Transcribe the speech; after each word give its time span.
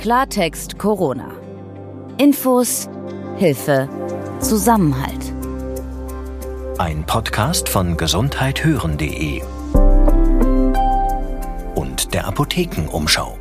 Klartext 0.00 0.78
Corona. 0.78 1.30
Infos, 2.16 2.88
Hilfe, 3.36 3.86
Zusammenhalt. 4.40 5.34
Ein 6.78 7.04
Podcast 7.04 7.68
von 7.68 7.98
gesundheithören.de 7.98 9.42
und 11.74 12.14
der 12.14 12.26
Apothekenumschau. 12.26 13.36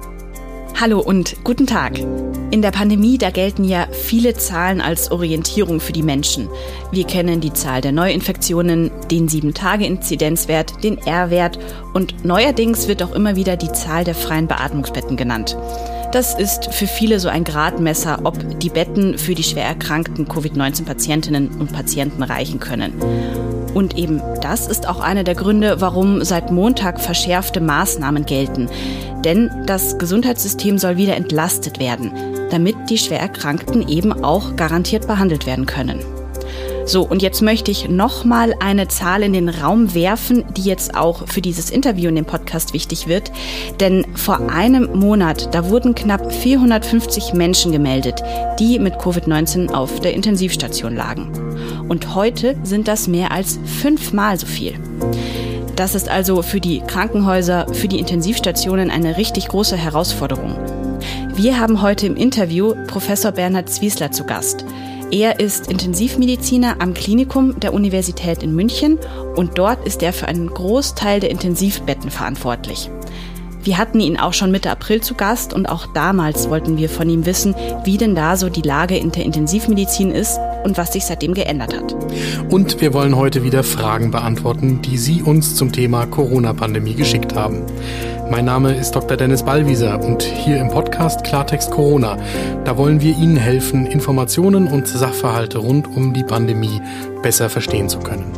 Hallo 0.77 0.99
und 0.99 1.45
guten 1.45 1.65
Tag. 1.65 1.97
In 2.51 2.61
der 2.61 2.71
Pandemie, 2.71 3.17
da 3.17 3.29
gelten 3.29 3.63
ja 3.63 3.87
viele 3.93 4.33
Zahlen 4.33 4.81
als 4.81 5.11
Orientierung 5.11 5.79
für 5.79 5.93
die 5.93 6.03
Menschen. 6.03 6.49
Wir 6.91 7.05
kennen 7.05 7.39
die 7.39 7.53
Zahl 7.53 7.79
der 7.79 7.93
Neuinfektionen, 7.93 8.91
den 9.09 9.29
7-Tage-Inzidenzwert, 9.29 10.83
den 10.83 10.97
R-Wert 10.97 11.57
und 11.93 12.25
neuerdings 12.25 12.89
wird 12.89 13.01
auch 13.01 13.13
immer 13.13 13.37
wieder 13.37 13.55
die 13.55 13.71
Zahl 13.71 14.03
der 14.03 14.15
freien 14.15 14.47
Beatmungsbetten 14.47 15.15
genannt. 15.15 15.55
Das 16.11 16.33
ist 16.33 16.73
für 16.73 16.87
viele 16.87 17.19
so 17.19 17.29
ein 17.29 17.43
Gradmesser, 17.43 18.21
ob 18.23 18.59
die 18.59 18.69
Betten 18.69 19.19
für 19.19 19.35
die 19.35 19.43
schwer 19.43 19.65
erkrankten 19.65 20.27
Covid-19-Patientinnen 20.27 21.49
und 21.59 21.71
Patienten 21.71 22.23
reichen 22.23 22.59
können. 22.59 22.93
Und 23.75 23.95
eben 23.95 24.19
das 24.41 24.67
ist 24.67 24.87
auch 24.87 25.01
einer 25.01 25.23
der 25.23 25.35
Gründe, 25.35 25.81
warum 25.81 26.23
seit 26.23 26.51
Montag 26.51 26.99
verschärfte 26.99 27.61
Maßnahmen 27.61 28.25
gelten. 28.25 28.69
Denn 29.23 29.51
das 29.67 29.99
Gesundheitssystem 29.99 30.79
soll 30.79 30.97
wieder 30.97 31.15
entlastet 31.15 31.79
werden, 31.79 32.11
damit 32.49 32.75
die 32.89 32.97
schwer 32.97 33.19
Erkrankten 33.19 33.87
eben 33.87 34.11
auch 34.23 34.55
garantiert 34.55 35.05
behandelt 35.05 35.45
werden 35.45 35.67
können. 35.67 36.03
So, 36.89 37.03
und 37.03 37.21
jetzt 37.21 37.43
möchte 37.43 37.69
ich 37.69 37.87
nochmal 37.87 38.55
eine 38.59 38.87
Zahl 38.87 39.21
in 39.21 39.31
den 39.31 39.47
Raum 39.47 39.93
werfen, 39.93 40.43
die 40.57 40.63
jetzt 40.63 40.95
auch 40.95 41.27
für 41.27 41.39
dieses 41.39 41.69
Interview 41.69 42.09
in 42.09 42.15
dem 42.15 42.25
Podcast 42.25 42.73
wichtig 42.73 43.07
wird. 43.07 43.31
Denn 43.79 44.07
vor 44.15 44.49
einem 44.49 44.97
Monat, 44.97 45.53
da 45.53 45.69
wurden 45.69 45.93
knapp 45.93 46.33
450 46.33 47.33
Menschen 47.33 47.71
gemeldet, 47.71 48.23
die 48.59 48.79
mit 48.79 48.95
Covid-19 48.95 49.71
auf 49.71 49.99
der 49.99 50.15
Intensivstation 50.15 50.95
lagen. 50.95 51.31
Und 51.87 52.15
heute 52.15 52.57
sind 52.63 52.87
das 52.87 53.07
mehr 53.07 53.29
als 53.29 53.59
fünfmal 53.65 54.39
so 54.39 54.47
viel. 54.47 54.73
Das 55.75 55.93
ist 55.93 56.09
also 56.09 56.41
für 56.41 56.59
die 56.59 56.79
Krankenhäuser, 56.79 57.67
für 57.71 57.87
die 57.87 57.99
Intensivstationen 57.99 58.89
eine 58.89 59.15
richtig 59.17 59.49
große 59.49 59.77
Herausforderung. 59.77 60.55
Wir 61.35 61.59
haben 61.59 61.83
heute 61.83 62.07
im 62.07 62.15
Interview 62.15 62.73
Professor 62.87 63.31
Bernhard 63.31 63.69
Zwiesler 63.69 64.11
zu 64.11 64.23
Gast. 64.23 64.65
Er 65.11 65.39
ist 65.39 65.71
Intensivmediziner 65.71 66.75
am 66.79 66.93
Klinikum 66.93 67.59
der 67.59 67.73
Universität 67.73 68.43
in 68.43 68.53
München 68.53 68.99
und 69.35 69.57
dort 69.57 69.83
ist 69.87 70.03
er 70.03 70.13
für 70.13 70.27
einen 70.27 70.49
Großteil 70.49 71.19
der 71.19 71.31
Intensivbetten 71.31 72.11
verantwortlich. 72.11 72.91
Wir 73.63 73.79
hatten 73.79 73.99
ihn 73.99 74.19
auch 74.19 74.33
schon 74.33 74.51
Mitte 74.51 74.69
April 74.69 75.01
zu 75.01 75.15
Gast 75.15 75.51
und 75.51 75.67
auch 75.67 75.87
damals 75.93 76.49
wollten 76.49 76.77
wir 76.77 76.89
von 76.89 77.09
ihm 77.09 77.25
wissen, 77.25 77.55
wie 77.85 77.97
denn 77.97 78.13
da 78.13 78.37
so 78.37 78.49
die 78.49 78.61
Lage 78.61 78.97
in 78.97 79.11
der 79.11 79.25
Intensivmedizin 79.25 80.11
ist 80.11 80.39
und 80.63 80.77
was 80.77 80.93
sich 80.93 81.05
seitdem 81.05 81.33
geändert 81.33 81.75
hat. 81.75 81.95
Und 82.49 82.81
wir 82.81 82.93
wollen 82.93 83.15
heute 83.15 83.43
wieder 83.43 83.63
Fragen 83.63 84.11
beantworten, 84.11 84.81
die 84.81 84.97
Sie 84.97 85.21
uns 85.21 85.55
zum 85.55 85.71
Thema 85.71 86.05
Corona-Pandemie 86.05 86.95
geschickt 86.95 87.35
haben. 87.35 87.63
Mein 88.29 88.45
Name 88.45 88.75
ist 88.75 88.91
Dr. 88.91 89.17
Dennis 89.17 89.43
Ballwieser 89.43 90.03
und 90.03 90.21
hier 90.21 90.57
im 90.57 90.69
Podcast 90.69 91.23
Klartext 91.23 91.71
Corona, 91.71 92.17
da 92.63 92.77
wollen 92.77 93.01
wir 93.01 93.17
Ihnen 93.17 93.37
helfen, 93.37 93.87
Informationen 93.87 94.67
und 94.67 94.87
Sachverhalte 94.87 95.57
rund 95.57 95.87
um 95.87 96.13
die 96.13 96.23
Pandemie 96.23 96.79
besser 97.23 97.49
verstehen 97.49 97.89
zu 97.89 97.99
können. 97.99 98.31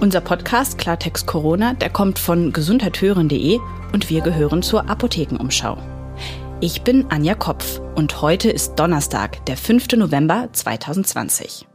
Unser 0.00 0.22
Podcast 0.22 0.78
Klartext 0.78 1.26
Corona, 1.26 1.74
der 1.74 1.90
kommt 1.90 2.18
von 2.18 2.52
gesundheithören.de 2.52 3.58
und 3.92 4.10
wir 4.10 4.22
gehören 4.22 4.62
zur 4.62 4.88
Apothekenumschau. 4.88 5.76
Ich 6.66 6.80
bin 6.80 7.10
Anja 7.10 7.34
Kopf 7.34 7.78
und 7.94 8.22
heute 8.22 8.48
ist 8.50 8.76
Donnerstag, 8.76 9.44
der 9.44 9.58
5. 9.58 9.86
November 9.96 10.48
2020. 10.50 11.66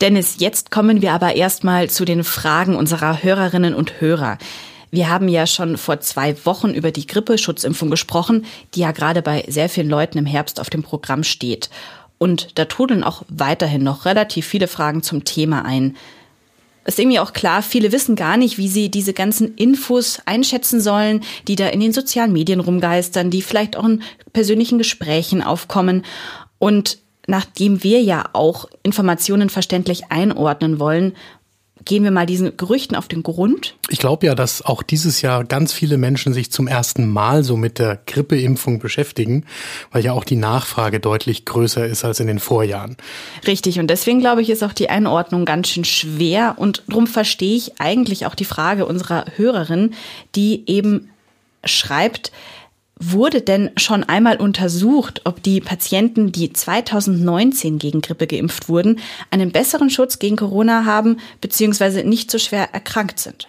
Dennis, 0.00 0.36
jetzt 0.38 0.70
kommen 0.70 1.02
wir 1.02 1.12
aber 1.12 1.34
erstmal 1.34 1.90
zu 1.90 2.04
den 2.04 2.22
Fragen 2.22 2.76
unserer 2.76 3.24
Hörerinnen 3.24 3.74
und 3.74 4.00
Hörer. 4.00 4.38
Wir 4.92 5.10
haben 5.10 5.26
ja 5.26 5.44
schon 5.48 5.76
vor 5.76 5.98
zwei 5.98 6.36
Wochen 6.46 6.70
über 6.70 6.92
die 6.92 7.08
Grippeschutzimpfung 7.08 7.90
gesprochen, 7.90 8.44
die 8.76 8.80
ja 8.82 8.92
gerade 8.92 9.22
bei 9.22 9.44
sehr 9.48 9.68
vielen 9.68 9.90
Leuten 9.90 10.16
im 10.16 10.26
Herbst 10.26 10.60
auf 10.60 10.70
dem 10.70 10.84
Programm 10.84 11.24
steht. 11.24 11.68
Und 12.18 12.60
da 12.60 12.66
trudeln 12.66 13.02
auch 13.02 13.24
weiterhin 13.28 13.82
noch 13.82 14.04
relativ 14.04 14.46
viele 14.46 14.68
Fragen 14.68 15.02
zum 15.02 15.24
Thema 15.24 15.64
ein. 15.64 15.96
Ist 16.90 16.98
irgendwie 16.98 17.20
auch 17.20 17.32
klar, 17.32 17.62
viele 17.62 17.92
wissen 17.92 18.16
gar 18.16 18.36
nicht, 18.36 18.58
wie 18.58 18.66
sie 18.66 18.90
diese 18.90 19.12
ganzen 19.12 19.54
Infos 19.54 20.18
einschätzen 20.26 20.80
sollen, 20.80 21.20
die 21.46 21.54
da 21.54 21.68
in 21.68 21.78
den 21.78 21.92
sozialen 21.92 22.32
Medien 22.32 22.58
rumgeistern, 22.58 23.30
die 23.30 23.42
vielleicht 23.42 23.76
auch 23.76 23.84
in 23.84 24.02
persönlichen 24.32 24.76
Gesprächen 24.76 25.40
aufkommen. 25.40 26.02
Und 26.58 26.98
nachdem 27.28 27.84
wir 27.84 28.02
ja 28.02 28.24
auch 28.32 28.68
Informationen 28.82 29.50
verständlich 29.50 30.10
einordnen 30.10 30.80
wollen, 30.80 31.12
gehen 31.84 32.04
wir 32.04 32.10
mal 32.10 32.26
diesen 32.26 32.56
Gerüchten 32.56 32.96
auf 32.96 33.08
den 33.08 33.22
Grund. 33.22 33.76
Ich 33.88 33.98
glaube 33.98 34.26
ja, 34.26 34.34
dass 34.34 34.62
auch 34.62 34.82
dieses 34.82 35.22
Jahr 35.22 35.44
ganz 35.44 35.72
viele 35.72 35.96
Menschen 35.96 36.32
sich 36.32 36.50
zum 36.50 36.66
ersten 36.66 37.08
Mal 37.08 37.42
so 37.42 37.56
mit 37.56 37.78
der 37.78 37.98
Grippeimpfung 38.06 38.78
beschäftigen, 38.78 39.44
weil 39.90 40.04
ja 40.04 40.12
auch 40.12 40.24
die 40.24 40.36
Nachfrage 40.36 41.00
deutlich 41.00 41.44
größer 41.44 41.86
ist 41.86 42.04
als 42.04 42.20
in 42.20 42.26
den 42.26 42.38
Vorjahren. 42.38 42.96
Richtig, 43.46 43.78
und 43.78 43.88
deswegen 43.88 44.20
glaube 44.20 44.42
ich, 44.42 44.50
ist 44.50 44.62
auch 44.62 44.72
die 44.72 44.90
Einordnung 44.90 45.44
ganz 45.44 45.68
schön 45.68 45.84
schwer 45.84 46.54
und 46.56 46.82
darum 46.88 47.06
verstehe 47.06 47.56
ich 47.56 47.80
eigentlich 47.80 48.26
auch 48.26 48.34
die 48.34 48.44
Frage 48.44 48.86
unserer 48.86 49.24
Hörerin, 49.36 49.94
die 50.34 50.64
eben 50.66 51.10
schreibt, 51.64 52.32
Wurde 53.02 53.40
denn 53.40 53.70
schon 53.78 54.04
einmal 54.04 54.36
untersucht, 54.36 55.22
ob 55.24 55.42
die 55.42 55.62
Patienten, 55.62 56.32
die 56.32 56.52
2019 56.52 57.78
gegen 57.78 58.02
Grippe 58.02 58.26
geimpft 58.26 58.68
wurden, 58.68 59.00
einen 59.30 59.52
besseren 59.52 59.88
Schutz 59.88 60.18
gegen 60.18 60.36
Corona 60.36 60.84
haben 60.84 61.16
bzw. 61.40 62.04
nicht 62.04 62.30
so 62.30 62.38
schwer 62.38 62.74
erkrankt 62.74 63.18
sind? 63.18 63.48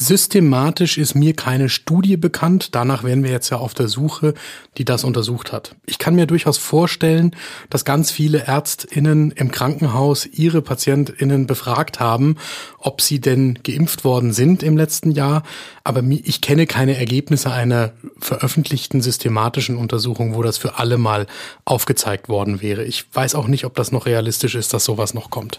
Systematisch 0.00 0.96
ist 0.96 1.16
mir 1.16 1.34
keine 1.34 1.68
Studie 1.68 2.16
bekannt. 2.16 2.76
Danach 2.76 3.02
wären 3.02 3.24
wir 3.24 3.32
jetzt 3.32 3.50
ja 3.50 3.56
auf 3.56 3.74
der 3.74 3.88
Suche, 3.88 4.34
die 4.76 4.84
das 4.84 5.02
untersucht 5.02 5.52
hat. 5.52 5.74
Ich 5.86 5.98
kann 5.98 6.14
mir 6.14 6.26
durchaus 6.26 6.56
vorstellen, 6.56 7.34
dass 7.68 7.84
ganz 7.84 8.12
viele 8.12 8.44
Ärztinnen 8.44 9.32
im 9.32 9.50
Krankenhaus 9.50 10.24
ihre 10.24 10.62
Patientinnen 10.62 11.48
befragt 11.48 11.98
haben, 11.98 12.36
ob 12.78 13.00
sie 13.00 13.20
denn 13.20 13.58
geimpft 13.64 14.04
worden 14.04 14.32
sind 14.32 14.62
im 14.62 14.76
letzten 14.76 15.10
Jahr. 15.10 15.42
Aber 15.82 16.04
ich 16.04 16.42
kenne 16.42 16.68
keine 16.68 16.96
Ergebnisse 16.96 17.50
einer 17.50 17.92
veröffentlichten 18.20 19.00
systematischen 19.00 19.76
Untersuchung, 19.76 20.36
wo 20.36 20.42
das 20.44 20.58
für 20.58 20.78
alle 20.78 20.96
mal 20.96 21.26
aufgezeigt 21.64 22.28
worden 22.28 22.62
wäre. 22.62 22.84
Ich 22.84 23.04
weiß 23.12 23.34
auch 23.34 23.48
nicht, 23.48 23.64
ob 23.64 23.74
das 23.74 23.90
noch 23.90 24.06
realistisch 24.06 24.54
ist, 24.54 24.72
dass 24.72 24.84
sowas 24.84 25.12
noch 25.12 25.30
kommt. 25.30 25.58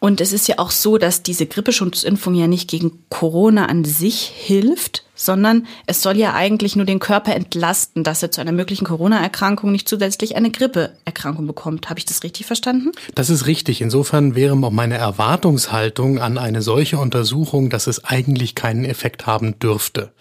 Und 0.00 0.22
es 0.22 0.32
ist 0.32 0.48
ja 0.48 0.58
auch 0.58 0.70
so, 0.70 0.96
dass 0.96 1.22
diese 1.22 1.44
Grippeschutzimpfung 1.44 2.34
ja 2.34 2.46
nicht 2.46 2.70
gegen 2.70 3.04
Corona 3.10 3.66
an 3.66 3.84
sich 3.84 4.22
hilft, 4.22 5.04
sondern 5.14 5.66
es 5.86 6.00
soll 6.00 6.16
ja 6.16 6.32
eigentlich 6.32 6.74
nur 6.74 6.86
den 6.86 7.00
Körper 7.00 7.36
entlasten, 7.36 8.02
dass 8.02 8.22
er 8.22 8.30
zu 8.30 8.40
einer 8.40 8.52
möglichen 8.52 8.86
Corona-Erkrankung 8.86 9.70
nicht 9.70 9.86
zusätzlich 9.86 10.36
eine 10.36 10.50
Grippeerkrankung 10.50 11.46
bekommt. 11.46 11.90
Habe 11.90 11.98
ich 11.98 12.06
das 12.06 12.22
richtig 12.22 12.46
verstanden? 12.46 12.92
Das 13.14 13.28
ist 13.28 13.46
richtig. 13.46 13.82
Insofern 13.82 14.34
wäre 14.34 14.54
auch 14.54 14.70
meine 14.70 14.96
Erwartungshaltung 14.96 16.18
an 16.18 16.38
eine 16.38 16.62
solche 16.62 16.96
Untersuchung, 16.96 17.68
dass 17.68 17.86
es 17.86 18.02
eigentlich 18.02 18.54
keinen 18.54 18.86
Effekt 18.86 19.26
haben 19.26 19.58
dürfte. 19.58 20.12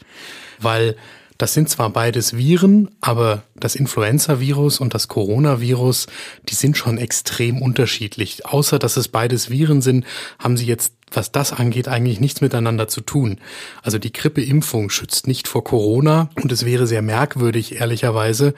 Weil 0.59 0.97
das 1.39 1.53
sind 1.53 1.69
zwar 1.69 1.89
beides 1.89 2.35
Viren, 2.35 2.89
aber 2.99 3.43
das 3.55 3.75
Influenza-Virus 3.75 4.81
und 4.81 4.93
das 4.93 5.07
Coronavirus, 5.07 6.07
die 6.49 6.53
sind 6.53 6.75
schon 6.75 6.97
extrem 6.97 7.61
unterschiedlich. 7.61 8.45
Außer 8.45 8.77
dass 8.77 8.97
es 8.97 9.07
beides 9.07 9.49
Viren 9.49 9.81
sind, 9.81 10.05
haben 10.37 10.57
sie 10.57 10.65
jetzt, 10.65 10.93
was 11.13 11.31
das 11.31 11.53
angeht, 11.53 11.87
eigentlich 11.87 12.19
nichts 12.19 12.41
miteinander 12.41 12.89
zu 12.89 12.99
tun. 12.99 13.37
Also 13.81 13.99
die 13.99 14.11
Grippeimpfung 14.11 14.89
schützt 14.89 15.27
nicht 15.27 15.47
vor 15.47 15.63
Corona 15.63 16.29
und 16.35 16.51
es 16.51 16.65
wäre 16.65 16.87
sehr 16.87 17.01
merkwürdig, 17.01 17.79
ehrlicherweise, 17.79 18.53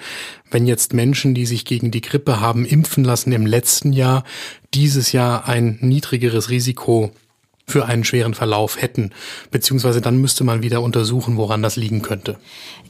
wenn 0.50 0.66
jetzt 0.66 0.92
Menschen, 0.92 1.36
die 1.36 1.46
sich 1.46 1.66
gegen 1.66 1.92
die 1.92 2.02
Grippe 2.02 2.40
haben 2.40 2.66
impfen 2.66 3.04
lassen 3.04 3.32
im 3.32 3.46
letzten 3.46 3.94
Jahr, 3.94 4.24
dieses 4.74 5.12
Jahr 5.12 5.48
ein 5.48 5.78
niedrigeres 5.82 6.50
Risiko 6.50 7.12
für 7.72 7.86
einen 7.86 8.04
schweren 8.04 8.34
Verlauf 8.34 8.82
hätten. 8.82 9.12
Beziehungsweise 9.50 10.02
dann 10.02 10.18
müsste 10.18 10.44
man 10.44 10.62
wieder 10.62 10.82
untersuchen, 10.82 11.38
woran 11.38 11.64
das 11.64 11.76
liegen 11.76 12.02
könnte. 12.02 12.38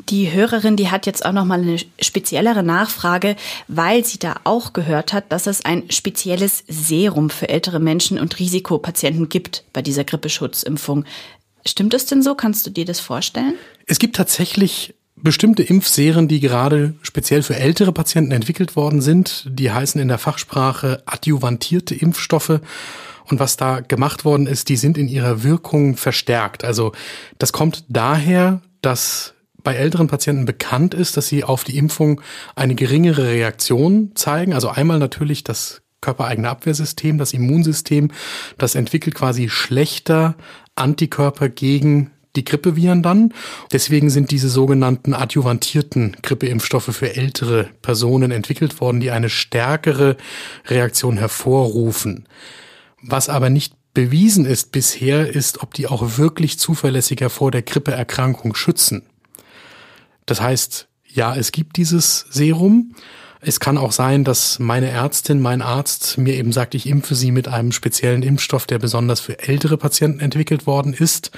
Die 0.09 0.31
Hörerin, 0.31 0.75
die 0.75 0.89
hat 0.89 1.05
jetzt 1.05 1.25
auch 1.25 1.31
noch 1.31 1.45
mal 1.45 1.61
eine 1.61 1.77
speziellere 2.01 2.63
Nachfrage, 2.63 3.35
weil 3.67 4.03
sie 4.03 4.19
da 4.19 4.35
auch 4.43 4.73
gehört 4.73 5.13
hat, 5.13 5.31
dass 5.31 5.47
es 5.47 5.63
ein 5.63 5.83
spezielles 5.89 6.63
Serum 6.67 7.29
für 7.29 7.49
ältere 7.49 7.79
Menschen 7.79 8.19
und 8.19 8.39
Risikopatienten 8.39 9.29
gibt 9.29 9.63
bei 9.73 9.81
dieser 9.81 10.03
Grippeschutzimpfung. 10.03 11.05
Stimmt 11.65 11.93
es 11.93 12.05
denn 12.05 12.23
so? 12.23 12.35
Kannst 12.35 12.65
du 12.65 12.71
dir 12.71 12.85
das 12.85 12.99
vorstellen? 12.99 13.53
Es 13.85 13.99
gibt 13.99 14.15
tatsächlich 14.15 14.95
bestimmte 15.15 15.63
Impfserien, 15.63 16.27
die 16.27 16.39
gerade 16.39 16.95
speziell 17.01 17.43
für 17.43 17.55
ältere 17.55 17.91
Patienten 17.91 18.31
entwickelt 18.31 18.75
worden 18.75 19.01
sind. 19.01 19.45
Die 19.47 19.71
heißen 19.71 20.01
in 20.01 20.07
der 20.07 20.17
Fachsprache 20.17 21.03
adjuvantierte 21.05 21.95
Impfstoffe. 21.95 22.59
Und 23.31 23.39
was 23.39 23.57
da 23.57 23.79
gemacht 23.79 24.25
worden 24.25 24.45
ist, 24.45 24.69
die 24.69 24.75
sind 24.75 24.97
in 24.97 25.07
ihrer 25.07 25.43
Wirkung 25.43 25.95
verstärkt. 25.95 26.65
Also 26.65 26.91
das 27.39 27.53
kommt 27.53 27.85
daher, 27.87 28.61
dass 28.81 29.33
bei 29.63 29.75
älteren 29.75 30.07
Patienten 30.07 30.45
bekannt 30.45 30.93
ist, 30.93 31.17
dass 31.17 31.27
sie 31.27 31.43
auf 31.43 31.63
die 31.63 31.77
Impfung 31.77 32.21
eine 32.55 32.75
geringere 32.75 33.27
Reaktion 33.27 34.11
zeigen. 34.15 34.53
Also 34.53 34.69
einmal 34.69 34.99
natürlich 34.99 35.43
das 35.43 35.81
körpereigene 36.01 36.49
Abwehrsystem, 36.49 37.17
das 37.17 37.31
Immunsystem, 37.31 38.11
das 38.57 38.75
entwickelt 38.75 39.15
quasi 39.15 39.49
schlechter 39.49 40.35
Antikörper 40.75 41.47
gegen 41.47 42.11
die 42.35 42.43
Grippeviren 42.43 43.03
dann. 43.03 43.33
Deswegen 43.71 44.09
sind 44.09 44.31
diese 44.31 44.49
sogenannten 44.49 45.13
adjuvantierten 45.13 46.17
Grippeimpfstoffe 46.21 46.95
für 46.95 47.15
ältere 47.15 47.69
Personen 47.81 48.31
entwickelt 48.31 48.81
worden, 48.81 48.99
die 48.99 49.11
eine 49.11 49.29
stärkere 49.29 50.17
Reaktion 50.67 51.17
hervorrufen. 51.17 52.25
Was 53.01 53.29
aber 53.29 53.49
nicht 53.49 53.75
bewiesen 53.93 54.45
ist 54.45 54.71
bisher, 54.71 55.33
ist, 55.33 55.61
ob 55.61 55.73
die 55.73 55.87
auch 55.87 56.17
wirklich 56.17 56.59
zuverlässiger 56.59 57.29
vor 57.29 57.51
der 57.51 57.61
Grippeerkrankung 57.61 58.55
schützen. 58.55 59.03
Das 60.25 60.41
heißt, 60.41 60.87
ja, 61.07 61.35
es 61.35 61.51
gibt 61.51 61.77
dieses 61.77 62.25
Serum. 62.29 62.95
Es 63.41 63.59
kann 63.59 63.77
auch 63.77 63.91
sein, 63.91 64.23
dass 64.23 64.59
meine 64.59 64.89
Ärztin, 64.89 65.41
mein 65.41 65.61
Arzt 65.61 66.17
mir 66.17 66.35
eben 66.35 66.51
sagt, 66.51 66.75
ich 66.75 66.85
impfe 66.85 67.15
sie 67.15 67.31
mit 67.31 67.47
einem 67.47 67.71
speziellen 67.71 68.23
Impfstoff, 68.23 68.67
der 68.67 68.79
besonders 68.79 69.19
für 69.19 69.39
ältere 69.39 69.77
Patienten 69.77 70.19
entwickelt 70.19 70.67
worden 70.67 70.93
ist. 70.93 71.31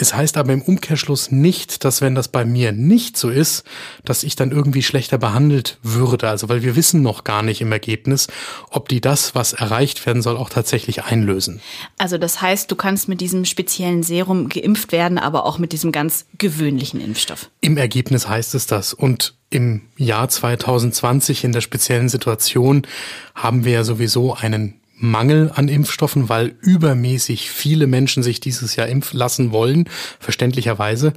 Es 0.00 0.14
heißt 0.14 0.38
aber 0.38 0.54
im 0.54 0.62
Umkehrschluss 0.62 1.30
nicht, 1.30 1.84
dass 1.84 2.00
wenn 2.00 2.14
das 2.14 2.28
bei 2.28 2.46
mir 2.46 2.72
nicht 2.72 3.18
so 3.18 3.28
ist, 3.28 3.64
dass 4.02 4.22
ich 4.22 4.34
dann 4.34 4.50
irgendwie 4.50 4.82
schlechter 4.82 5.18
behandelt 5.18 5.78
würde. 5.82 6.30
Also 6.30 6.48
weil 6.48 6.62
wir 6.62 6.74
wissen 6.74 7.02
noch 7.02 7.22
gar 7.22 7.42
nicht 7.42 7.60
im 7.60 7.70
Ergebnis, 7.70 8.28
ob 8.70 8.88
die 8.88 9.02
das, 9.02 9.34
was 9.34 9.52
erreicht 9.52 10.06
werden 10.06 10.22
soll, 10.22 10.38
auch 10.38 10.48
tatsächlich 10.48 11.04
einlösen. 11.04 11.60
Also 11.98 12.16
das 12.16 12.40
heißt, 12.40 12.70
du 12.70 12.76
kannst 12.76 13.10
mit 13.10 13.20
diesem 13.20 13.44
speziellen 13.44 14.02
Serum 14.02 14.48
geimpft 14.48 14.90
werden, 14.90 15.18
aber 15.18 15.44
auch 15.44 15.58
mit 15.58 15.72
diesem 15.72 15.92
ganz 15.92 16.24
gewöhnlichen 16.38 16.98
Impfstoff. 17.02 17.50
Im 17.60 17.76
Ergebnis 17.76 18.26
heißt 18.26 18.54
es 18.54 18.66
das. 18.66 18.94
Und 18.94 19.34
im 19.50 19.82
Jahr 19.98 20.30
2020 20.30 21.44
in 21.44 21.52
der 21.52 21.60
speziellen 21.60 22.08
Situation 22.08 22.86
haben 23.34 23.66
wir 23.66 23.72
ja 23.72 23.84
sowieso 23.84 24.32
einen 24.32 24.79
Mangel 25.00 25.50
an 25.54 25.68
Impfstoffen, 25.68 26.28
weil 26.28 26.54
übermäßig 26.60 27.50
viele 27.50 27.86
Menschen 27.86 28.22
sich 28.22 28.40
dieses 28.40 28.76
Jahr 28.76 28.86
impfen 28.86 29.18
lassen 29.18 29.50
wollen, 29.50 29.88
verständlicherweise. 30.18 31.12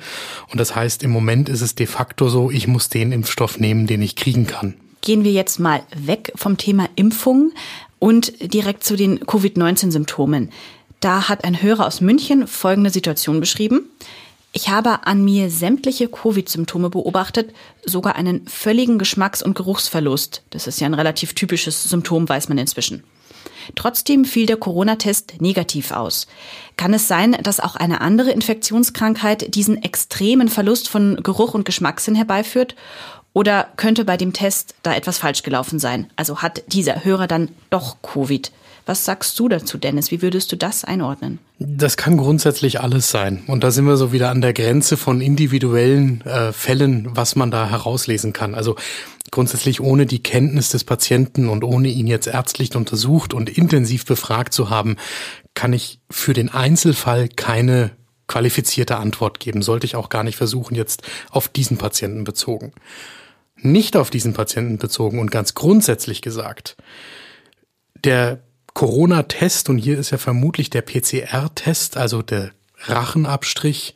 Und 0.49 0.59
das 0.59 0.75
heißt, 0.75 1.03
im 1.03 1.11
Moment 1.11 1.49
ist 1.49 1.61
es 1.61 1.75
de 1.75 1.85
facto 1.85 2.29
so, 2.29 2.49
ich 2.49 2.67
muss 2.67 2.89
den 2.89 3.11
Impfstoff 3.11 3.59
nehmen, 3.59 3.87
den 3.87 4.01
ich 4.01 4.15
kriegen 4.15 4.47
kann. 4.47 4.75
Gehen 5.01 5.23
wir 5.23 5.31
jetzt 5.31 5.59
mal 5.59 5.83
weg 5.95 6.31
vom 6.35 6.57
Thema 6.57 6.89
Impfung 6.95 7.51
und 7.99 8.33
direkt 8.53 8.83
zu 8.83 8.95
den 8.95 9.19
Covid-19-Symptomen. 9.19 10.49
Da 11.01 11.27
hat 11.27 11.43
ein 11.43 11.61
Hörer 11.61 11.85
aus 11.85 11.99
München 11.99 12.47
folgende 12.47 12.89
Situation 12.89 13.41
beschrieben. 13.41 13.89
Ich 14.53 14.69
habe 14.69 15.05
an 15.07 15.25
mir 15.25 15.49
sämtliche 15.49 16.07
Covid-Symptome 16.07 16.89
beobachtet, 16.89 17.53
sogar 17.83 18.15
einen 18.15 18.47
völligen 18.47 18.99
Geschmacks- 18.99 19.41
und 19.41 19.55
Geruchsverlust. 19.55 20.43
Das 20.51 20.67
ist 20.67 20.79
ja 20.79 20.85
ein 20.85 20.93
relativ 20.93 21.33
typisches 21.33 21.83
Symptom, 21.83 22.29
weiß 22.29 22.49
man 22.49 22.59
inzwischen. 22.59 23.03
Trotzdem 23.75 24.25
fiel 24.25 24.45
der 24.45 24.57
Corona-Test 24.57 25.41
negativ 25.41 25.91
aus. 25.91 26.27
Kann 26.77 26.93
es 26.93 27.07
sein, 27.07 27.37
dass 27.43 27.59
auch 27.59 27.75
eine 27.75 28.01
andere 28.01 28.31
Infektionskrankheit 28.31 29.55
diesen 29.55 29.81
extremen 29.81 30.49
Verlust 30.49 30.89
von 30.89 31.17
Geruch 31.23 31.53
und 31.53 31.65
Geschmackssinn 31.65 32.15
herbeiführt? 32.15 32.75
Oder 33.33 33.67
könnte 33.77 34.05
bei 34.05 34.17
dem 34.17 34.33
Test 34.33 34.75
da 34.83 34.93
etwas 34.93 35.17
falsch 35.17 35.43
gelaufen 35.43 35.79
sein? 35.79 36.09
Also 36.15 36.41
hat 36.41 36.63
dieser 36.67 37.03
Hörer 37.03 37.27
dann 37.27 37.49
doch 37.69 37.97
Covid? 38.01 38.51
Was 38.85 39.05
sagst 39.05 39.39
du 39.39 39.47
dazu, 39.47 39.77
Dennis? 39.77 40.11
Wie 40.11 40.21
würdest 40.21 40.51
du 40.51 40.57
das 40.57 40.83
einordnen? 40.83 41.39
Das 41.59 41.95
kann 41.95 42.17
grundsätzlich 42.17 42.81
alles 42.81 43.09
sein. 43.09 43.43
Und 43.47 43.63
da 43.63 43.71
sind 43.71 43.85
wir 43.85 43.95
so 43.95 44.11
wieder 44.11 44.29
an 44.29 44.41
der 44.41 44.53
Grenze 44.53 44.97
von 44.97 45.21
individuellen 45.21 46.21
äh, 46.21 46.51
Fällen, 46.51 47.07
was 47.11 47.35
man 47.35 47.49
da 47.49 47.69
herauslesen 47.69 48.33
kann. 48.33 48.55
Also 48.55 48.75
grundsätzlich 49.31 49.79
ohne 49.79 50.05
die 50.05 50.21
Kenntnis 50.21 50.69
des 50.69 50.83
Patienten 50.83 51.47
und 51.47 51.63
ohne 51.63 51.87
ihn 51.87 52.07
jetzt 52.07 52.27
ärztlich 52.27 52.75
untersucht 52.75 53.33
und 53.33 53.49
intensiv 53.49 54.05
befragt 54.05 54.53
zu 54.53 54.69
haben, 54.69 54.97
kann 55.53 55.71
ich 55.71 55.99
für 56.09 56.33
den 56.33 56.49
Einzelfall 56.49 57.29
keine 57.29 57.91
qualifizierte 58.27 58.97
Antwort 58.97 59.39
geben. 59.39 59.61
Sollte 59.61 59.85
ich 59.85 59.95
auch 59.95 60.09
gar 60.09 60.23
nicht 60.23 60.35
versuchen, 60.35 60.75
jetzt 60.75 61.03
auf 61.29 61.47
diesen 61.47 61.77
Patienten 61.77 62.25
bezogen. 62.25 62.73
Nicht 63.57 63.95
auf 63.95 64.09
diesen 64.09 64.33
Patienten 64.33 64.77
bezogen 64.77 65.19
und 65.19 65.31
ganz 65.31 65.53
grundsätzlich 65.53 66.21
gesagt, 66.21 66.75
der 68.03 68.43
Corona-Test, 68.73 69.69
und 69.69 69.77
hier 69.77 69.99
ist 69.99 70.11
ja 70.11 70.17
vermutlich 70.17 70.69
der 70.69 70.81
PCR-Test, 70.81 71.97
also 71.97 72.21
der 72.21 72.51
Rachenabstrich 72.85 73.95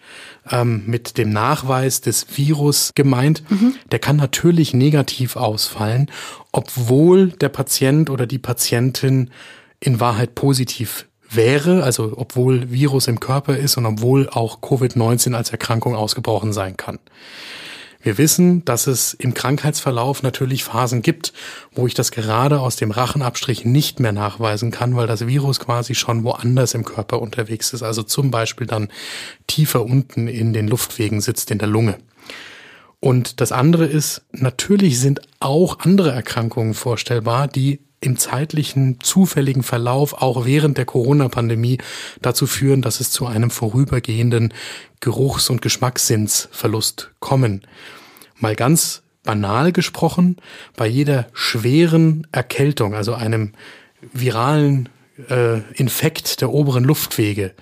ähm, 0.49 0.83
mit 0.85 1.17
dem 1.17 1.29
Nachweis 1.29 2.01
des 2.01 2.25
Virus 2.35 2.91
gemeint, 2.95 3.43
mhm. 3.49 3.75
der 3.91 3.99
kann 3.99 4.15
natürlich 4.15 4.73
negativ 4.73 5.35
ausfallen, 5.35 6.09
obwohl 6.51 7.29
der 7.29 7.49
Patient 7.49 8.09
oder 8.09 8.27
die 8.27 8.39
Patientin 8.39 9.31
in 9.79 9.99
Wahrheit 9.99 10.35
positiv 10.35 11.05
wäre, 11.29 11.83
also 11.83 12.13
obwohl 12.15 12.71
Virus 12.71 13.07
im 13.07 13.19
Körper 13.19 13.57
ist 13.57 13.77
und 13.77 13.85
obwohl 13.85 14.29
auch 14.29 14.61
Covid-19 14.61 15.33
als 15.33 15.51
Erkrankung 15.51 15.95
ausgebrochen 15.95 16.53
sein 16.53 16.77
kann. 16.77 16.99
Wir 18.01 18.17
wissen, 18.17 18.63
dass 18.65 18.87
es 18.87 19.13
im 19.13 19.33
Krankheitsverlauf 19.33 20.23
natürlich 20.23 20.63
Phasen 20.63 21.01
gibt, 21.01 21.33
wo 21.73 21.87
ich 21.87 21.93
das 21.93 22.11
gerade 22.11 22.59
aus 22.59 22.75
dem 22.75 22.91
Rachenabstrich 22.91 23.65
nicht 23.65 23.99
mehr 23.99 24.11
nachweisen 24.11 24.71
kann, 24.71 24.95
weil 24.95 25.07
das 25.07 25.27
Virus 25.27 25.59
quasi 25.59 25.95
schon 25.95 26.23
woanders 26.23 26.73
im 26.73 26.85
Körper 26.85 27.21
unterwegs 27.21 27.73
ist. 27.73 27.83
Also 27.83 28.03
zum 28.03 28.31
Beispiel 28.31 28.67
dann 28.67 28.89
tiefer 29.47 29.83
unten 29.83 30.27
in 30.27 30.53
den 30.53 30.67
Luftwegen 30.67 31.21
sitzt, 31.21 31.51
in 31.51 31.57
der 31.57 31.67
Lunge. 31.67 31.97
Und 32.99 33.41
das 33.41 33.51
andere 33.51 33.85
ist, 33.85 34.23
natürlich 34.31 34.99
sind 34.99 35.21
auch 35.39 35.79
andere 35.79 36.11
Erkrankungen 36.11 36.73
vorstellbar, 36.73 37.47
die 37.47 37.79
im 37.99 38.17
zeitlichen 38.17 38.99
zufälligen 39.01 39.63
Verlauf 39.63 40.13
auch 40.13 40.45
während 40.45 40.77
der 40.77 40.85
Corona-Pandemie 40.85 41.79
dazu 42.21 42.45
führen, 42.45 42.81
dass 42.81 42.99
es 42.99 43.11
zu 43.11 43.25
einem 43.25 43.49
vorübergehenden 43.49 44.53
Geruchs- 44.99 45.49
und 45.49 45.61
Geschmackssinnsverlust 45.61 47.11
kommen. 47.19 47.61
Mal 48.35 48.55
ganz 48.55 49.01
banal 49.23 49.71
gesprochen, 49.71 50.37
bei 50.75 50.87
jeder 50.87 51.27
schweren 51.33 52.27
Erkältung, 52.31 52.93
also 52.93 53.13
einem 53.13 53.51
viralen 54.13 54.89
äh, 55.29 55.59
Infekt 55.73 56.41
der 56.41 56.51
oberen 56.51 56.83
Luftwege, 56.83 57.53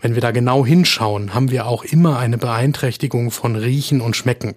wenn 0.00 0.14
wir 0.14 0.22
da 0.22 0.30
genau 0.30 0.64
hinschauen, 0.64 1.34
haben 1.34 1.50
wir 1.50 1.66
auch 1.66 1.84
immer 1.84 2.18
eine 2.18 2.38
Beeinträchtigung 2.38 3.30
von 3.30 3.56
Riechen 3.56 4.00
und 4.00 4.16
Schmecken. 4.16 4.54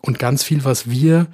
Und 0.00 0.18
ganz 0.18 0.44
viel, 0.44 0.64
was 0.64 0.90
wir 0.90 1.26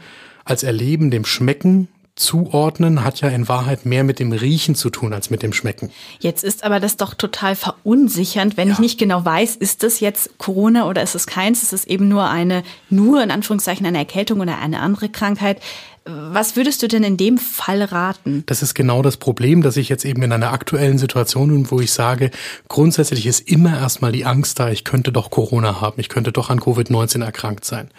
als 0.45 0.63
Erleben 0.63 1.11
dem 1.11 1.25
Schmecken 1.25 1.89
zuordnen, 2.17 3.05
hat 3.05 3.21
ja 3.21 3.29
in 3.29 3.49
Wahrheit 3.49 3.87
mehr 3.87 4.05
mit 4.05 4.21
dem 4.21 4.33
Riechen 4.33 4.75
zu 4.75 4.91
tun 4.91 5.13
als 5.13 5.31
mit 5.31 5.43
dem 5.43 5.53
Schmecken. 5.53 5.91
Jetzt 6.21 6.45
ist 6.45 6.63
aber 6.63 6.79
das 6.79 6.97
doch 6.97 7.15
total 7.15 7.57
verunsichernd, 7.57 8.57
wenn 8.57 8.69
ja. 8.69 8.75
ich 8.75 8.79
nicht 8.79 8.99
genau 8.99 9.25
weiß, 9.25 9.57
ist 9.57 9.83
das 9.83 10.01
jetzt 10.01 10.39
Corona 10.39 10.89
oder 10.89 11.03
ist 11.03 11.15
es 11.15 11.27
keins? 11.27 11.63
Ist 11.63 11.73
es 11.73 11.85
eben 11.85 12.09
nur 12.09 12.29
eine, 12.29 12.63
nur 12.89 13.23
in 13.23 13.33
Anführungszeichen 13.33 13.85
eine 13.85 13.99
Erkältung 13.99 14.41
oder 14.41 14.59
eine 14.59 14.81
andere 14.81 15.09
Krankheit? 15.09 15.61
Was 16.07 16.55
würdest 16.55 16.83
du 16.83 16.89
denn 16.89 17.03
in 17.03 17.17
dem 17.17 17.39
Fall 17.39 17.83
raten? 17.83 18.45
Das 18.47 18.63
ist 18.63 18.75
genau 18.75 19.01
das 19.01 19.17
Problem, 19.17 19.63
dass 19.63 19.79
ich 19.79 19.89
jetzt 19.89 20.05
eben 20.05 20.23
in 20.23 20.33
einer 20.33 20.53
aktuellen 20.53 20.99
Situation 20.99 21.49
bin, 21.49 21.71
wo 21.71 21.81
ich 21.81 21.93
sage, 21.93 22.31
grundsätzlich 22.69 23.27
ist 23.27 23.49
immer 23.49 23.77
erstmal 23.77 24.13
die 24.13 24.27
Angst 24.27 24.61
da, 24.61 24.69
ich 24.69 24.85
könnte 24.85 25.13
doch 25.13 25.31
Corona 25.31 25.81
haben, 25.81 25.99
ich 25.99 26.11
könnte 26.11 26.31
doch 26.31 26.51
an 26.51 26.61
Covid-19 26.61 27.25
erkrankt 27.25 27.65
sein. 27.65 27.91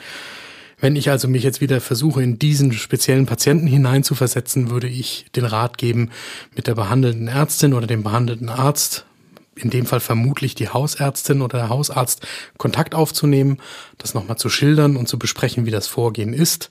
Wenn 0.79 0.96
ich 0.96 1.10
also 1.10 1.27
mich 1.27 1.44
jetzt 1.44 1.62
wieder 1.62 1.79
versuche, 1.79 2.22
in 2.22 2.38
diesen 2.38 2.74
speziellen 2.74 3.25
Patienten 3.25 3.67
hineinzuversetzen, 3.67 4.70
würde 4.70 4.88
ich 4.88 5.25
den 5.36 5.46
Rat 5.46 5.77
geben, 5.77 6.12
mit 6.55 6.67
der 6.67 6.75
behandelnden 6.75 7.27
Ärztin 7.27 7.74
oder 7.74 7.88
dem 7.88 8.03
behandelnden 8.03 8.50
Arzt 8.50 9.05
in 9.55 9.70
dem 9.70 9.86
Fall 9.86 10.01
vermutlich 10.01 10.53
die 10.55 10.70
Hausärztin 10.70 11.41
oder 11.41 11.60
der 11.60 11.70
Hausarzt 11.70 12.25
Kontakt 12.58 12.94
aufzunehmen, 12.94 13.60
das 13.98 14.13
nochmal 14.13 14.38
zu 14.38 14.50
schildern 14.50 14.98
und 14.98 15.08
zu 15.08 15.17
besprechen, 15.17 15.65
wie 15.65 15.72
das 15.72 15.88
Vorgehen 15.88 16.34
ist. 16.34 16.70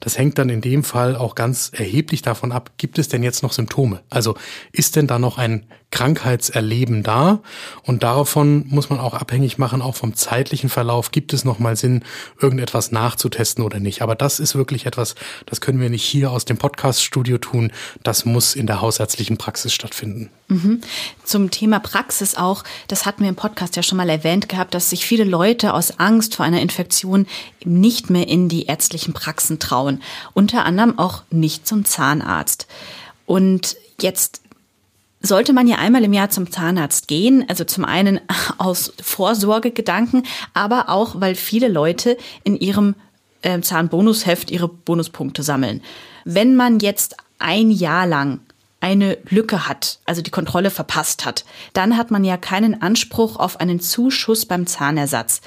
Das 0.00 0.18
hängt 0.18 0.38
dann 0.38 0.48
in 0.48 0.60
dem 0.60 0.84
Fall 0.84 1.16
auch 1.16 1.34
ganz 1.34 1.70
erheblich 1.74 2.22
davon 2.22 2.52
ab, 2.52 2.72
gibt 2.76 2.98
es 2.98 3.08
denn 3.08 3.22
jetzt 3.22 3.42
noch 3.42 3.52
Symptome? 3.52 4.02
Also 4.10 4.36
ist 4.72 4.96
denn 4.96 5.06
da 5.06 5.18
noch 5.18 5.38
ein 5.38 5.66
Krankheitserleben 5.90 7.02
da? 7.02 7.40
Und 7.82 8.02
davon 8.02 8.66
muss 8.68 8.90
man 8.90 8.98
auch 8.98 9.14
abhängig 9.14 9.56
machen, 9.56 9.80
auch 9.80 9.94
vom 9.94 10.14
zeitlichen 10.14 10.68
Verlauf, 10.68 11.12
gibt 11.12 11.32
es 11.32 11.44
noch 11.44 11.58
mal 11.58 11.76
Sinn, 11.76 12.02
irgendetwas 12.40 12.92
nachzutesten 12.92 13.64
oder 13.64 13.78
nicht? 13.78 14.02
Aber 14.02 14.14
das 14.14 14.40
ist 14.40 14.56
wirklich 14.56 14.86
etwas, 14.86 15.14
das 15.46 15.60
können 15.60 15.80
wir 15.80 15.88
nicht 15.88 16.04
hier 16.04 16.32
aus 16.32 16.44
dem 16.44 16.58
Podcaststudio 16.58 17.38
tun. 17.38 17.72
Das 18.02 18.24
muss 18.24 18.54
in 18.54 18.66
der 18.66 18.80
hausärztlichen 18.80 19.38
Praxis 19.38 19.72
stattfinden. 19.72 20.30
Mhm. 20.48 20.80
Zum 21.24 21.50
Thema 21.50 21.80
Praxis 21.80 22.34
auch, 22.36 22.64
das 22.88 23.06
hatten 23.06 23.22
wir 23.22 23.28
im 23.28 23.36
Podcast 23.36 23.76
ja 23.76 23.82
schon 23.82 23.98
mal 23.98 24.08
erwähnt 24.08 24.48
gehabt, 24.48 24.74
dass 24.74 24.90
sich 24.90 25.06
viele 25.06 25.24
Leute 25.24 25.72
aus 25.72 25.98
Angst 25.98 26.34
vor 26.34 26.44
einer 26.44 26.60
Infektion 26.60 27.26
nicht 27.64 28.10
mehr 28.10 28.28
in 28.28 28.48
die 28.48 28.66
ärztlichen 28.66 29.12
Praxen 29.12 29.58
trauen. 29.58 29.85
Unter 30.34 30.64
anderem 30.64 30.98
auch 30.98 31.22
nicht 31.30 31.66
zum 31.66 31.84
Zahnarzt. 31.84 32.66
Und 33.26 33.76
jetzt 34.00 34.42
sollte 35.20 35.52
man 35.52 35.66
ja 35.66 35.76
einmal 35.76 36.04
im 36.04 36.12
Jahr 36.12 36.30
zum 36.30 36.50
Zahnarzt 36.50 37.08
gehen. 37.08 37.44
Also 37.48 37.64
zum 37.64 37.84
einen 37.84 38.20
aus 38.58 38.92
Vorsorgegedanken, 39.00 40.24
aber 40.54 40.88
auch, 40.88 41.20
weil 41.20 41.34
viele 41.34 41.68
Leute 41.68 42.16
in 42.44 42.56
ihrem 42.56 42.94
äh, 43.42 43.60
Zahnbonusheft 43.60 44.50
ihre 44.50 44.68
Bonuspunkte 44.68 45.42
sammeln. 45.42 45.82
Wenn 46.24 46.56
man 46.56 46.78
jetzt 46.80 47.16
ein 47.38 47.70
Jahr 47.70 48.06
lang 48.06 48.40
eine 48.80 49.18
Lücke 49.28 49.68
hat, 49.68 49.98
also 50.04 50.22
die 50.22 50.30
Kontrolle 50.30 50.70
verpasst 50.70 51.24
hat, 51.24 51.44
dann 51.72 51.96
hat 51.96 52.10
man 52.10 52.24
ja 52.24 52.36
keinen 52.36 52.82
Anspruch 52.82 53.36
auf 53.36 53.58
einen 53.60 53.80
Zuschuss 53.80 54.46
beim 54.46 54.66
Zahnersatz. 54.66 55.40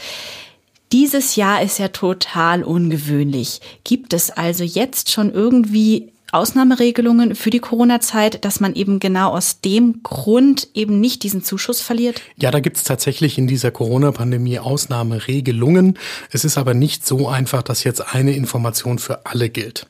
Dieses 0.91 1.35
Jahr 1.35 1.61
ist 1.61 1.77
ja 1.77 1.89
total 1.89 2.63
ungewöhnlich. 2.63 3.61
Gibt 3.83 4.13
es 4.13 4.31
also 4.31 4.63
jetzt 4.63 5.11
schon 5.11 5.31
irgendwie 5.31 6.11
Ausnahmeregelungen 6.31 7.35
für 7.35 7.49
die 7.49 7.59
Corona-Zeit, 7.59 8.43
dass 8.43 8.59
man 8.59 8.73
eben 8.75 8.99
genau 8.99 9.31
aus 9.31 9.61
dem 9.61 10.01
Grund 10.03 10.67
eben 10.73 10.99
nicht 10.99 11.23
diesen 11.23 11.43
Zuschuss 11.43 11.81
verliert? 11.81 12.21
Ja, 12.37 12.51
da 12.51 12.59
gibt 12.59 12.77
es 12.77 12.83
tatsächlich 12.83 13.37
in 13.37 13.47
dieser 13.47 13.71
Corona-Pandemie 13.71 14.59
Ausnahmeregelungen. 14.59 15.97
Es 16.31 16.43
ist 16.43 16.57
aber 16.57 16.73
nicht 16.73 17.05
so 17.05 17.27
einfach, 17.27 17.61
dass 17.61 17.83
jetzt 17.83 18.13
eine 18.13 18.33
Information 18.33 18.99
für 18.99 19.25
alle 19.25 19.49
gilt. 19.49 19.85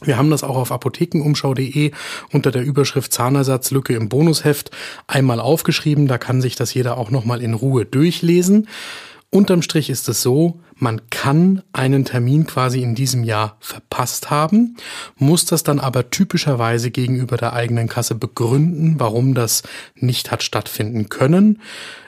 Wir 0.00 0.16
haben 0.16 0.30
das 0.30 0.44
auch 0.44 0.56
auf 0.56 0.70
apothekenumschau.de 0.70 1.90
unter 2.32 2.52
der 2.52 2.62
Überschrift 2.62 3.12
Zahnersatzlücke 3.12 3.94
im 3.94 4.08
Bonusheft 4.08 4.70
einmal 5.08 5.40
aufgeschrieben. 5.40 6.06
Da 6.06 6.18
kann 6.18 6.40
sich 6.40 6.54
das 6.54 6.72
jeder 6.72 6.98
auch 6.98 7.10
nochmal 7.10 7.42
in 7.42 7.54
Ruhe 7.54 7.84
durchlesen. 7.84 8.68
Unterm 9.30 9.60
Strich 9.60 9.90
ist 9.90 10.08
es 10.08 10.22
so, 10.22 10.58
man 10.74 11.10
kann 11.10 11.62
einen 11.74 12.06
Termin 12.06 12.46
quasi 12.46 12.82
in 12.82 12.94
diesem 12.94 13.24
Jahr 13.24 13.58
verpasst 13.60 14.30
haben, 14.30 14.78
muss 15.16 15.44
das 15.44 15.62
dann 15.62 15.80
aber 15.80 16.08
typischerweise 16.08 16.90
gegenüber 16.90 17.36
der 17.36 17.52
eigenen 17.52 17.90
Kasse 17.90 18.14
begründen, 18.14 18.94
warum 18.98 19.34
das 19.34 19.64
nicht 19.96 20.30
hat 20.30 20.42
stattfinden 20.42 21.10
können. 21.10 21.60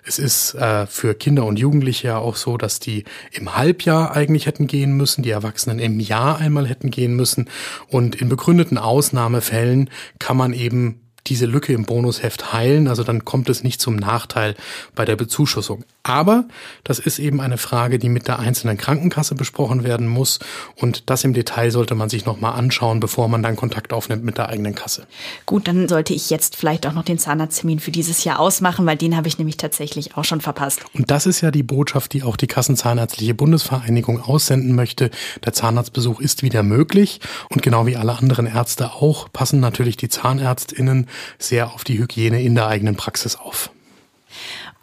Es 0.02 0.18
ist 0.18 0.54
äh, 0.54 0.86
für 0.86 1.14
Kinder 1.14 1.44
und 1.44 1.58
Jugendliche 1.58 2.08
ja 2.08 2.16
auch 2.16 2.36
so, 2.36 2.56
dass 2.56 2.80
die 2.80 3.04
im 3.32 3.54
Halbjahr 3.54 4.16
eigentlich 4.16 4.46
hätten 4.46 4.66
gehen 4.66 4.96
müssen, 4.96 5.22
die 5.22 5.30
Erwachsenen 5.30 5.78
im 5.78 6.00
Jahr 6.00 6.38
einmal 6.38 6.66
hätten 6.66 6.90
gehen 6.90 7.14
müssen. 7.14 7.50
Und 7.88 8.14
in 8.14 8.30
begründeten 8.30 8.78
Ausnahmefällen 8.78 9.90
kann 10.18 10.38
man 10.38 10.54
eben 10.54 11.02
diese 11.26 11.46
Lücke 11.46 11.72
im 11.72 11.84
Bonusheft 11.84 12.52
heilen. 12.52 12.88
Also 12.88 13.04
dann 13.04 13.24
kommt 13.24 13.48
es 13.48 13.62
nicht 13.62 13.80
zum 13.80 13.96
Nachteil 13.96 14.54
bei 14.94 15.04
der 15.04 15.16
Bezuschussung. 15.16 15.84
Aber 16.02 16.44
das 16.82 16.98
ist 16.98 17.18
eben 17.18 17.40
eine 17.40 17.58
Frage, 17.58 17.98
die 17.98 18.08
mit 18.08 18.26
der 18.26 18.38
einzelnen 18.38 18.78
Krankenkasse 18.78 19.34
besprochen 19.34 19.84
werden 19.84 20.06
muss. 20.08 20.38
Und 20.76 21.10
das 21.10 21.24
im 21.24 21.34
Detail 21.34 21.70
sollte 21.70 21.94
man 21.94 22.08
sich 22.08 22.24
nochmal 22.24 22.54
anschauen, 22.54 23.00
bevor 23.00 23.28
man 23.28 23.42
dann 23.42 23.56
Kontakt 23.56 23.92
aufnimmt 23.92 24.24
mit 24.24 24.38
der 24.38 24.48
eigenen 24.48 24.74
Kasse. 24.74 25.06
Gut, 25.44 25.68
dann 25.68 25.88
sollte 25.88 26.14
ich 26.14 26.30
jetzt 26.30 26.56
vielleicht 26.56 26.86
auch 26.86 26.92
noch 26.92 27.04
den 27.04 27.18
Zahnarzttermin 27.18 27.80
für 27.80 27.90
dieses 27.90 28.24
Jahr 28.24 28.40
ausmachen, 28.40 28.86
weil 28.86 28.96
den 28.96 29.14
habe 29.16 29.28
ich 29.28 29.38
nämlich 29.38 29.58
tatsächlich 29.58 30.16
auch 30.16 30.24
schon 30.24 30.40
verpasst. 30.40 30.80
Und 30.94 31.10
das 31.10 31.26
ist 31.26 31.42
ja 31.42 31.50
die 31.50 31.62
Botschaft, 31.62 32.14
die 32.14 32.22
auch 32.22 32.36
die 32.36 32.46
Kassenzahnärztliche 32.46 33.34
Bundesvereinigung 33.34 34.22
aussenden 34.22 34.74
möchte. 34.74 35.10
Der 35.44 35.52
Zahnarztbesuch 35.52 36.20
ist 36.20 36.42
wieder 36.42 36.62
möglich. 36.62 37.20
Und 37.50 37.62
genau 37.62 37.84
wie 37.86 37.96
alle 37.96 38.16
anderen 38.16 38.46
Ärzte 38.46 38.92
auch, 38.94 39.30
passen 39.32 39.60
natürlich 39.60 39.98
die 39.98 40.08
Zahnärztinnen 40.08 41.08
sehr 41.38 41.72
auf 41.72 41.84
die 41.84 41.98
Hygiene 41.98 42.42
in 42.42 42.54
der 42.54 42.68
eigenen 42.68 42.96
Praxis 42.96 43.36
auf. 43.36 43.70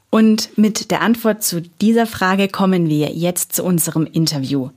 Und 0.10 0.58
mit 0.58 0.92
der 0.92 1.02
Antwort 1.02 1.44
zu 1.44 1.62
dieser 1.62 2.08
Frage 2.08 2.48
kommen 2.48 2.90
wir 2.90 3.12
jetzt 3.12 3.54
zu 3.54 3.64
unserem 3.64 4.06
Interview. 4.06 4.70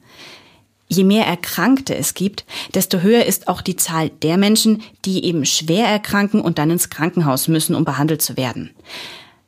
Je 0.89 1.05
mehr 1.05 1.25
Erkrankte 1.25 1.95
es 1.95 2.15
gibt, 2.15 2.45
desto 2.75 3.01
höher 3.01 3.25
ist 3.25 3.47
auch 3.47 3.63
die 3.63 3.77
Zahl 3.77 4.09
der 4.09 4.37
Menschen, 4.37 4.83
die 5.05 5.25
eben 5.25 5.47
schwer 5.47 5.87
erkranken 5.87 6.41
und 6.41 6.59
dann 6.59 6.71
ins 6.71 6.91
Krankenhaus 6.91 7.47
müssen, 7.47 7.77
um 7.77 7.85
behandelt 7.85 8.23
zu 8.23 8.37
werden. 8.37 8.71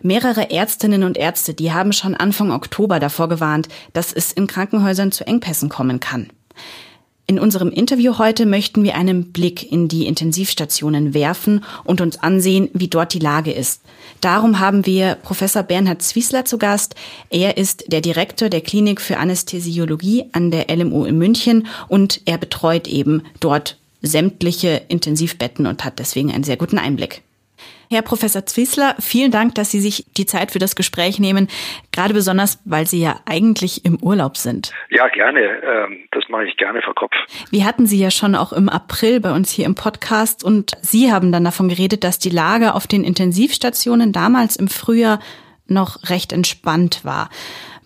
Mehrere 0.01 0.51
Ärztinnen 0.51 1.03
und 1.03 1.17
Ärzte, 1.17 1.53
die 1.55 1.73
haben 1.73 1.93
schon 1.93 2.15
Anfang 2.15 2.53
Oktober 2.53 3.01
davor 3.01 3.29
gewarnt, 3.29 3.69
dass 3.93 4.13
es 4.13 4.33
in 4.33 4.47
Krankenhäusern 4.47 5.11
zu 5.11 5.27
Engpässen 5.27 5.69
kommen 5.69 5.99
kann. 5.99 6.31
In 7.27 7.39
unserem 7.39 7.71
Interview 7.71 8.19
heute 8.19 8.47
möchten 8.47 8.83
wir 8.83 8.97
einen 8.97 9.33
Blick 9.33 9.71
in 9.71 9.87
die 9.87 10.07
Intensivstationen 10.07 11.15
werfen 11.15 11.65
und 11.85 12.01
uns 12.01 12.21
ansehen, 12.21 12.69
wie 12.75 12.89
dort 12.89 13.15
die 13.15 13.21
Lage 13.21 13.53
ist. 13.53 13.81
Darum 14.21 14.59
haben 14.59 14.87
wir 14.87 15.15
Professor 15.15 15.63
Bernhard 15.63 16.03
Zwiesler 16.03 16.45
zu 16.45 16.59
Gast. 16.59 16.97
Er 17.31 17.57
ist 17.57 17.85
der 17.93 18.01
Direktor 18.01 18.49
der 18.49 18.61
Klinik 18.61 19.01
für 19.01 19.19
Anästhesiologie 19.19 20.25
an 20.33 20.51
der 20.51 20.67
LMU 20.75 21.05
in 21.05 21.17
München 21.17 21.67
und 21.89 22.21
er 22.25 22.39
betreut 22.39 22.89
eben 22.89 23.23
dort 23.39 23.79
sämtliche 24.03 24.83
Intensivbetten 24.89 25.67
und 25.67 25.85
hat 25.85 26.01
deswegen 26.01 26.33
einen 26.33 26.45
sehr 26.45 26.57
guten 26.57 26.79
Einblick. 26.79 27.23
Herr 27.93 28.01
Professor 28.01 28.47
Zwiesler, 28.47 28.97
vielen 28.99 29.31
Dank, 29.31 29.55
dass 29.55 29.71
Sie 29.71 29.81
sich 29.81 30.07
die 30.17 30.25
Zeit 30.25 30.51
für 30.51 30.59
das 30.59 30.77
Gespräch 30.77 31.21
nehmen, 31.21 31.47
gerade 31.93 32.15
besonders, 32.15 32.59
weil 32.65 32.87
Sie 32.87 33.03
ja 33.03 33.21
eigentlich 33.27 33.85
im 33.85 34.03
Urlaub 34.03 34.39
sind. 34.39 34.73
Ja, 34.89 35.09
gerne. 35.09 35.41
Ähm, 35.41 36.09
das 36.11 36.25
mache 36.31 36.47
ich 36.47 36.57
gerne 36.57 36.81
vor 36.81 36.95
Kopf. 36.95 37.13
Wir 37.51 37.67
hatten 37.67 37.85
Sie 37.85 37.99
ja 37.99 38.11
schon 38.11 38.35
auch 38.35 38.55
im 38.55 38.71
April 38.71 39.21
bei 39.21 39.33
uns 39.33 39.51
hier 39.51 39.67
im 39.67 39.75
Podcast 39.75 40.43
und 40.43 40.73
Sie 40.81 41.13
haben 41.13 41.33
dann 41.33 41.45
davon 41.45 41.69
geredet, 41.69 42.03
dass 42.03 42.19
die 42.19 42.31
Lage 42.31 42.75
auf 42.75 42.87
den 42.87 43.05
Intensivstationen 43.05 44.13
damals 44.13 44.57
im 44.57 44.69
Frühjahr 44.69 45.21
noch 45.67 46.09
recht 46.09 46.33
entspannt 46.33 47.05
war 47.05 47.29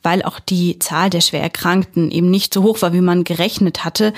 weil 0.07 0.23
auch 0.23 0.39
die 0.39 0.79
Zahl 0.79 1.11
der 1.11 1.21
Schwererkrankten 1.21 2.13
eben 2.13 2.31
nicht 2.31 2.55
so 2.55 2.63
hoch 2.63 2.81
war, 2.81 2.93
wie 2.93 3.01
man 3.01 3.25
gerechnet 3.25 3.85
hatte. 3.85 4.13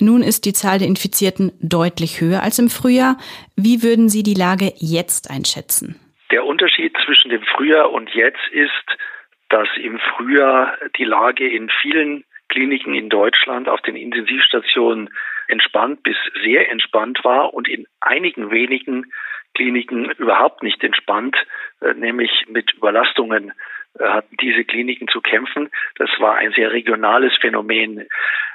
Nun 0.00 0.22
ist 0.22 0.46
die 0.46 0.54
Zahl 0.54 0.78
der 0.78 0.88
Infizierten 0.88 1.52
deutlich 1.60 2.22
höher 2.22 2.42
als 2.42 2.58
im 2.58 2.70
Frühjahr. 2.70 3.18
Wie 3.54 3.82
würden 3.82 4.08
Sie 4.08 4.22
die 4.22 4.32
Lage 4.32 4.72
jetzt 4.76 5.30
einschätzen? 5.30 6.00
Der 6.30 6.46
Unterschied 6.46 6.96
zwischen 7.04 7.28
dem 7.28 7.42
Frühjahr 7.42 7.92
und 7.92 8.08
jetzt 8.14 8.40
ist, 8.52 8.86
dass 9.50 9.68
im 9.76 10.00
Frühjahr 10.16 10.78
die 10.96 11.04
Lage 11.04 11.46
in 11.46 11.68
vielen 11.82 12.24
Kliniken 12.48 12.94
in 12.94 13.10
Deutschland 13.10 13.68
auf 13.68 13.82
den 13.82 13.96
Intensivstationen 13.96 15.10
entspannt 15.48 16.02
bis 16.02 16.16
sehr 16.42 16.70
entspannt 16.70 17.20
war 17.22 17.52
und 17.52 17.68
in 17.68 17.86
einigen 18.00 18.50
wenigen 18.50 19.12
Kliniken 19.54 20.10
überhaupt 20.12 20.62
nicht 20.62 20.82
entspannt, 20.82 21.36
äh, 21.82 21.92
nämlich 21.92 22.30
mit 22.48 22.72
Überlastungen 22.72 23.52
hatten 23.98 24.36
diese 24.40 24.64
Kliniken 24.64 25.08
zu 25.08 25.20
kämpfen. 25.20 25.70
Das 25.96 26.10
war 26.18 26.36
ein 26.36 26.52
sehr 26.52 26.72
regionales 26.72 27.36
Phänomen. 27.40 28.08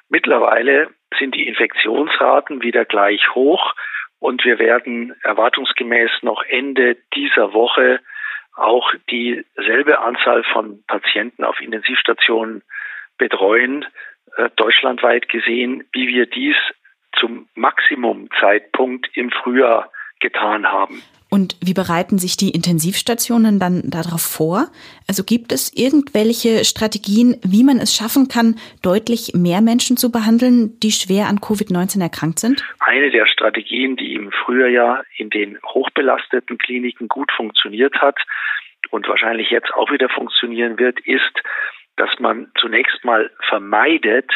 Mittlerweile 0.10 0.90
sind 1.18 1.36
die 1.36 1.48
Infektionsraten 1.48 2.62
wieder 2.62 2.86
gleich 2.86 3.34
hoch 3.36 3.74
und 4.20 4.44
wir 4.44 4.60
werden 4.60 5.16
erwartungsgemäß 5.24 6.12
noch 6.22 6.44
Ende 6.44 6.98
dieser 7.14 7.54
Woche 7.54 8.02
auch 8.56 8.94
dieselbe 9.10 10.00
Anzahl 10.00 10.44
von 10.44 10.84
Patienten 10.86 11.46
auf 11.46 11.62
Intensivstationen 11.62 12.64
betreuen, 13.18 13.86
äh, 14.36 14.50
deutschlandweit 14.56 15.30
gesehen, 15.30 15.88
wie 15.94 16.08
wir 16.08 16.26
dies 16.26 16.56
zum 17.18 17.48
Maximumzeitpunkt 17.56 19.10
im 19.16 19.32
Frühjahr 19.32 19.92
getan 20.20 20.70
haben. 20.70 21.02
Und 21.30 21.56
wie 21.62 21.76
bereiten 21.76 22.18
sich 22.18 22.38
die 22.38 22.50
Intensivstationen 22.50 23.60
dann 23.60 23.84
darauf 23.86 24.22
vor? 24.22 24.68
Also 25.08 25.24
gibt 25.24 25.52
es 25.52 25.72
irgendwelche 25.76 26.66
Strategien, 26.66 27.38
wie 27.44 27.64
man 27.64 27.78
es 27.78 27.96
schaffen 27.96 28.28
kann, 28.28 28.56
deutlich 28.82 29.34
mehr 29.36 29.62
Menschen 29.62 29.96
zu 29.96 30.12
behandeln, 30.12 30.80
die 30.82 30.92
schwer 30.92 31.28
an 31.28 31.38
Covid-19 31.38 32.02
erkrankt 32.02 32.40
sind? 32.40 32.64
Eine 32.80 33.12
der 33.12 33.28
Strategien, 33.28 33.96
die 33.96 34.16
im 34.16 34.32
Frühjahr 34.32 35.04
in 35.18 35.30
den 35.30 35.60
hochbelasteten 35.64 36.58
Kliniken 36.58 37.08
gut 37.08 37.32
funktioniert 37.32 37.96
hat 38.02 38.18
und 38.90 39.08
wahrscheinlich 39.08 39.52
jetzt 39.52 39.72
auch 39.76 39.92
wieder 39.92 40.10
funktionieren 40.10 40.80
wird, 40.80 41.00
ist, 41.02 41.44
dass 41.96 42.10
man 42.20 42.52
zunächst 42.60 43.06
mal 43.06 43.30
vermeidet, 43.50 44.32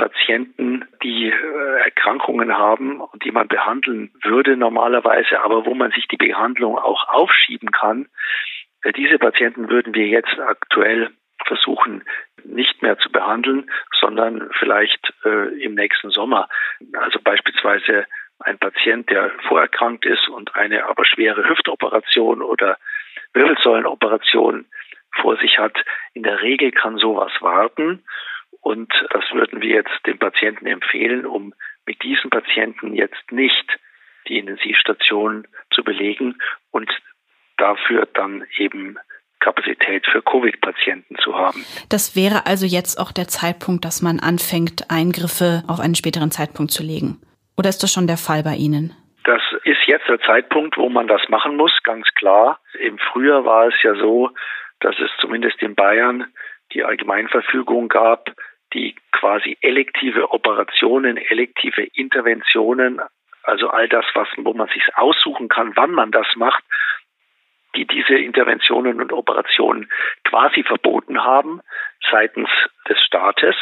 Patienten, 0.00 0.88
die 1.02 1.28
äh, 1.28 1.80
Erkrankungen 1.84 2.56
haben 2.56 3.02
und 3.02 3.22
die 3.22 3.32
man 3.32 3.48
behandeln 3.48 4.10
würde 4.22 4.56
normalerweise, 4.56 5.42
aber 5.42 5.66
wo 5.66 5.74
man 5.74 5.90
sich 5.90 6.08
die 6.08 6.16
Behandlung 6.16 6.78
auch 6.78 7.06
aufschieben 7.08 7.70
kann. 7.70 8.08
Äh, 8.82 8.92
diese 8.92 9.18
Patienten 9.18 9.68
würden 9.68 9.94
wir 9.94 10.06
jetzt 10.06 10.38
aktuell 10.38 11.10
versuchen, 11.44 12.02
nicht 12.44 12.80
mehr 12.80 12.96
zu 12.96 13.12
behandeln, 13.12 13.70
sondern 14.00 14.48
vielleicht 14.58 15.12
äh, 15.26 15.62
im 15.62 15.74
nächsten 15.74 16.08
Sommer. 16.10 16.48
Also 16.94 17.18
beispielsweise 17.22 18.06
ein 18.38 18.58
Patient, 18.58 19.10
der 19.10 19.30
vorerkrankt 19.48 20.06
ist 20.06 20.28
und 20.30 20.54
eine 20.56 20.86
aber 20.86 21.04
schwere 21.04 21.46
Hüftoperation 21.46 22.40
oder 22.40 22.78
Wirbelsäulenoperation 23.34 24.64
vor 25.20 25.36
sich 25.36 25.58
hat. 25.58 25.76
In 26.14 26.22
der 26.22 26.40
Regel 26.40 26.70
kann 26.70 26.96
sowas 26.96 27.32
warten. 27.40 28.02
Und 28.60 28.92
das 29.10 29.24
würden 29.32 29.62
wir 29.62 29.76
jetzt 29.76 30.06
den 30.06 30.18
Patienten 30.18 30.66
empfehlen, 30.66 31.26
um 31.26 31.54
mit 31.86 32.02
diesen 32.02 32.30
Patienten 32.30 32.94
jetzt 32.94 33.32
nicht 33.32 33.78
die 34.28 34.38
Intensivstation 34.38 35.46
zu 35.72 35.82
belegen 35.82 36.36
und 36.70 36.90
dafür 37.56 38.06
dann 38.14 38.44
eben 38.58 38.98
Kapazität 39.40 40.06
für 40.06 40.22
Covid-Patienten 40.22 41.16
zu 41.16 41.34
haben. 41.34 41.64
Das 41.88 42.14
wäre 42.14 42.46
also 42.46 42.66
jetzt 42.66 42.98
auch 42.98 43.10
der 43.10 43.26
Zeitpunkt, 43.26 43.84
dass 43.84 44.02
man 44.02 44.20
anfängt, 44.20 44.90
Eingriffe 44.90 45.62
auf 45.66 45.80
einen 45.80 45.94
späteren 45.94 46.30
Zeitpunkt 46.30 46.70
zu 46.70 46.82
legen. 46.82 47.20
Oder 47.56 47.70
ist 47.70 47.82
das 47.82 47.92
schon 47.92 48.06
der 48.06 48.18
Fall 48.18 48.42
bei 48.42 48.54
Ihnen? 48.54 48.94
Das 49.24 49.42
ist 49.64 49.86
jetzt 49.86 50.08
der 50.08 50.20
Zeitpunkt, 50.20 50.76
wo 50.76 50.88
man 50.88 51.06
das 51.06 51.22
machen 51.28 51.56
muss, 51.56 51.72
ganz 51.84 52.06
klar. 52.14 52.60
Im 52.78 52.98
Frühjahr 52.98 53.44
war 53.44 53.68
es 53.68 53.74
ja 53.82 53.94
so, 53.94 54.30
dass 54.80 54.94
es 54.98 55.10
zumindest 55.20 55.60
in 55.62 55.74
Bayern 55.74 56.26
die 56.72 56.84
Allgemeinverfügung 56.84 57.88
gab, 57.88 58.30
die 58.72 58.94
quasi 59.12 59.56
elektive 59.60 60.30
Operationen, 60.30 61.16
elektive 61.16 61.82
Interventionen, 61.82 63.00
also 63.42 63.68
all 63.68 63.88
das, 63.88 64.04
was, 64.14 64.28
wo 64.36 64.52
man 64.52 64.68
sich 64.68 64.96
aussuchen 64.96 65.48
kann, 65.48 65.72
wann 65.76 65.92
man 65.92 66.10
das 66.10 66.26
macht, 66.36 66.62
die 67.76 67.86
diese 67.86 68.14
Interventionen 68.14 69.00
und 69.00 69.12
Operationen 69.12 69.90
quasi 70.24 70.62
verboten 70.62 71.22
haben 71.22 71.60
seitens 72.10 72.48
des 72.88 73.00
Staates. 73.00 73.54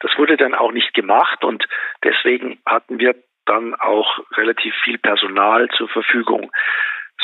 Das 0.00 0.16
wurde 0.18 0.36
dann 0.36 0.54
auch 0.54 0.72
nicht 0.72 0.94
gemacht 0.94 1.44
und 1.44 1.66
deswegen 2.02 2.60
hatten 2.66 2.98
wir 2.98 3.14
dann 3.44 3.74
auch 3.74 4.20
relativ 4.36 4.74
viel 4.82 4.98
Personal 4.98 5.68
zur 5.70 5.88
Verfügung. 5.88 6.50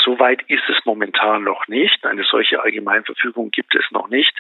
Soweit 0.04 0.42
ist 0.42 0.68
es 0.68 0.84
momentan 0.84 1.44
noch 1.44 1.66
nicht. 1.68 2.04
Eine 2.06 2.24
solche 2.24 2.62
Allgemeinverfügung 2.62 3.50
gibt 3.50 3.74
es 3.74 3.84
noch 3.90 4.08
nicht. 4.08 4.36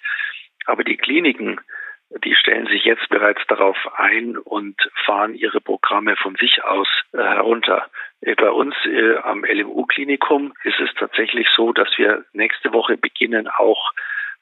Aber 0.66 0.84
die 0.84 0.96
Kliniken, 0.96 1.60
die 2.10 2.34
stellen 2.34 2.66
sich 2.66 2.84
jetzt 2.84 3.08
bereits 3.10 3.40
darauf 3.48 3.76
ein 3.96 4.38
und 4.38 4.76
fahren 5.04 5.34
ihre 5.34 5.60
Programme 5.60 6.16
von 6.16 6.36
sich 6.36 6.64
aus 6.64 6.88
äh, 7.12 7.18
herunter. 7.18 7.86
Äh, 8.22 8.34
bei 8.34 8.50
uns 8.50 8.74
äh, 8.86 9.16
am 9.16 9.44
LMU-Klinikum 9.44 10.54
ist 10.64 10.80
es 10.80 10.90
tatsächlich 10.94 11.48
so, 11.54 11.72
dass 11.72 11.88
wir 11.98 12.24
nächste 12.32 12.72
Woche 12.72 12.96
beginnen, 12.96 13.48
auch 13.48 13.92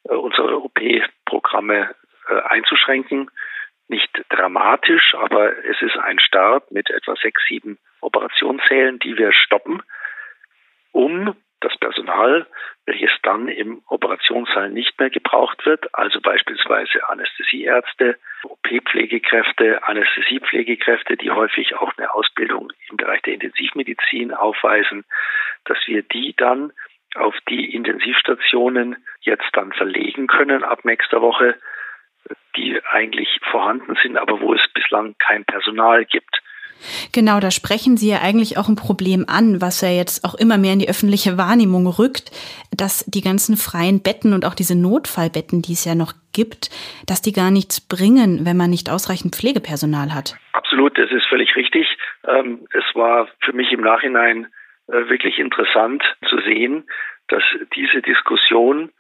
äh, 0.09 0.15
unsere 0.15 0.63
OP-Programme 0.63 1.95
äh, 2.29 2.41
einzuschränken. 2.49 3.31
Nicht 3.89 4.11
dramatisch, 4.29 5.15
aber 5.15 5.65
es 5.65 5.81
ist 5.83 5.97
ein 5.97 6.21
Start 6.21 6.71
mit 6.71 6.91
etwa 6.91 7.15
sechs, 7.17 7.43
sieben 7.49 7.79
Operationssälen, 8.01 8.99
die 9.01 9.17
wir 9.17 9.33
stoppen, 9.33 9.83
um 10.93 11.35
das 11.61 11.77
Personal, 11.79 12.47
welches 12.87 13.11
dann 13.23 13.49
im 13.49 13.83
Operationssaal 13.89 14.71
nicht 14.71 14.99
mehr 14.99 15.11
gebraucht 15.11 15.67
wird, 15.67 15.93
also 15.95 16.21
beispielsweise 16.21 17.09
Anästhesieärzte, 17.09 18.17
OP-Pflegekräfte, 18.45 19.83
Anästhesiepflegekräfte, 19.83 21.17
die 21.17 21.33
häufig 21.33 21.75
auch 21.75 21.93
eine 21.97 22.15
Ausbildung 22.15 22.73
im 22.89 22.97
Bereich 22.97 23.23
der 23.23 23.35
Intensivmedizin 23.35 24.33
aufweisen, 24.33 25.05
dass 25.65 25.79
wir 25.87 26.03
die 26.03 26.35
dann 26.37 26.73
auf 27.17 27.35
die 27.49 27.75
Intensivstationen 27.75 28.97
jetzt 29.21 29.49
dann 29.55 29.73
verlegen 29.73 30.29
können 30.29 30.63
ab 30.63 30.85
nächster 30.85 31.21
Woche, 31.21 31.57
die 32.57 32.81
eigentlich 32.91 33.41
vorhanden 33.51 33.97
sind, 34.03 34.17
aber 34.17 34.41
wo 34.41 34.55
es 34.55 34.63
bislang 34.73 35.17
kein 35.19 35.45
Personal 35.45 36.05
gibt. 36.05 36.41
Genau, 37.13 37.41
da 37.41 37.51
sprechen 37.51 37.97
Sie 37.97 38.11
ja 38.11 38.21
eigentlich 38.23 38.59
auch 38.59 38.69
ein 38.69 38.77
Problem 38.77 39.25
an, 39.29 39.61
was 39.61 39.81
ja 39.81 39.89
jetzt 39.89 40.25
auch 40.25 40.35
immer 40.35 40.59
mehr 40.59 40.73
in 40.73 40.79
die 40.79 40.89
öffentliche 40.89 41.37
Wahrnehmung 41.39 41.87
rückt, 41.87 42.31
dass 42.77 43.05
die 43.07 43.23
ganzen 43.23 43.57
freien 43.57 44.03
Betten 44.03 44.33
und 44.33 44.45
auch 44.45 44.55
diese 44.55 44.79
Notfallbetten, 44.79 45.63
die 45.63 45.73
es 45.73 45.85
ja 45.85 45.95
noch 45.95 46.13
gibt, 46.33 46.71
dass 47.07 47.23
die 47.23 47.33
gar 47.33 47.51
nichts 47.51 47.81
bringen, 47.81 48.45
wenn 48.45 48.57
man 48.57 48.71
nicht 48.71 48.91
ausreichend 48.91 49.35
Pflegepersonal 49.35 50.15
hat. 50.15 50.37
Absolut, 50.53 50.97
das 50.99 51.11
ist 51.11 51.27
völlig 51.27 51.57
richtig. 51.57 51.87
Ähm, 52.27 52.67
es 52.73 52.85
war 52.95 53.29
für 53.41 53.53
mich 53.53 53.73
im 53.73 53.81
Nachhinein 53.81 54.47
äh, 54.89 55.09
wirklich 55.09 55.39
interessant 55.39 56.03
zu 56.29 56.39
sehen, 56.41 56.85
dass 57.29 57.43
diese 57.75 58.03
Diskussion 58.03 58.91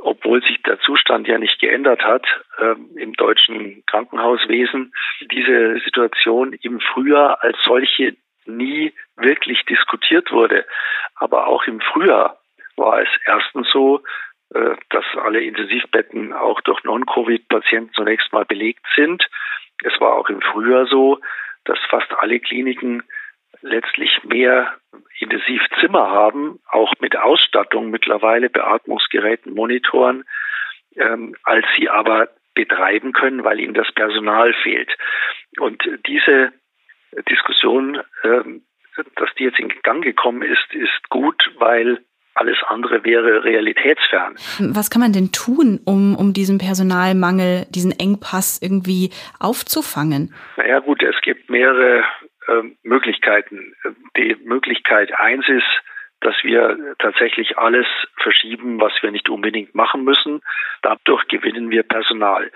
obwohl 0.00 0.42
sich 0.42 0.62
der 0.62 0.80
Zustand 0.80 1.28
ja 1.28 1.38
nicht 1.38 1.58
geändert 1.58 2.02
hat 2.02 2.24
äh, 2.58 2.74
im 3.00 3.12
deutschen 3.14 3.84
Krankenhauswesen, 3.86 4.92
diese 5.30 5.78
Situation 5.84 6.52
im 6.54 6.80
Frühjahr 6.80 7.42
als 7.42 7.56
solche 7.64 8.16
nie 8.46 8.92
wirklich 9.16 9.64
diskutiert 9.66 10.32
wurde. 10.32 10.66
Aber 11.16 11.46
auch 11.46 11.64
im 11.64 11.80
Frühjahr 11.80 12.40
war 12.76 13.02
es 13.02 13.08
erstens 13.26 13.68
so, 13.70 14.02
äh, 14.54 14.76
dass 14.88 15.04
alle 15.22 15.40
Intensivbetten 15.40 16.32
auch 16.32 16.60
durch 16.62 16.82
Non-Covid-Patienten 16.84 17.92
zunächst 17.94 18.32
mal 18.32 18.44
belegt 18.44 18.84
sind. 18.96 19.28
Es 19.84 19.98
war 20.00 20.14
auch 20.14 20.28
im 20.28 20.40
Frühjahr 20.40 20.86
so, 20.86 21.20
dass 21.64 21.78
fast 21.88 22.12
alle 22.18 22.40
Kliniken 22.40 23.02
letztlich 23.62 24.22
mehr 24.24 24.74
Intensivzimmer 25.18 26.10
haben, 26.10 26.60
auch 26.68 26.92
mit 27.00 27.16
Ausstattung 27.16 27.90
mittlerweile, 27.90 28.48
Beatmungsgeräten, 28.48 29.54
Monitoren, 29.54 30.24
ähm, 30.96 31.36
als 31.44 31.66
sie 31.76 31.88
aber 31.88 32.28
betreiben 32.54 33.12
können, 33.12 33.44
weil 33.44 33.60
ihnen 33.60 33.74
das 33.74 33.90
Personal 33.92 34.52
fehlt. 34.62 34.90
Und 35.58 35.82
diese 36.06 36.52
Diskussion, 37.28 38.00
ähm, 38.24 38.62
dass 39.16 39.30
die 39.38 39.44
jetzt 39.44 39.58
in 39.58 39.68
Gang 39.82 40.02
gekommen 40.02 40.42
ist, 40.42 40.74
ist 40.74 41.08
gut, 41.10 41.50
weil 41.58 42.00
alles 42.34 42.58
andere 42.68 43.04
wäre 43.04 43.44
realitätsfern. 43.44 44.36
Was 44.72 44.90
kann 44.90 45.02
man 45.02 45.12
denn 45.12 45.32
tun, 45.32 45.80
um, 45.84 46.16
um 46.16 46.32
diesen 46.32 46.58
Personalmangel, 46.58 47.66
diesen 47.70 47.92
Engpass 47.92 48.60
irgendwie 48.62 49.10
aufzufangen? 49.38 50.32
Naja 50.56 50.78
gut, 50.78 51.02
es 51.02 51.20
gibt 51.22 51.50
mehrere 51.50 52.04
Möglichkeiten. 52.82 53.74
Die 54.16 54.36
Möglichkeit 54.42 55.18
eins 55.18 55.48
ist, 55.48 55.82
dass 56.20 56.34
wir 56.42 56.94
tatsächlich 56.98 57.58
alles 57.58 57.86
verschieben, 58.18 58.80
was 58.80 58.92
wir 59.02 59.10
nicht 59.10 59.28
unbedingt 59.28 59.74
machen 59.74 60.04
müssen. 60.04 60.42
Dadurch 60.82 61.26
gewinnen 61.28 61.70
wir 61.70 61.82
Personal. 61.82 62.50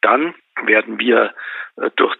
Dann 0.00 0.34
werden 0.62 0.98
wir 0.98 1.34
äh, 1.76 1.90
durch 1.96 2.16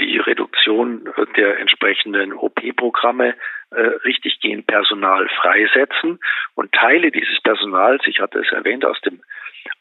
die 0.00 0.18
Reduktion 0.18 1.12
der 1.36 1.58
entsprechenden 1.58 2.32
OP-Programme 2.32 3.34
äh, 3.70 3.80
richtiggehend 3.80 4.66
Personal 4.66 5.28
freisetzen 5.28 6.18
und 6.54 6.72
Teile 6.72 7.10
dieses 7.10 7.38
Personals, 7.42 8.02
ich 8.06 8.20
hatte 8.20 8.38
es 8.38 8.50
erwähnt, 8.50 8.86
aus 8.86 8.98
dem 9.02 9.20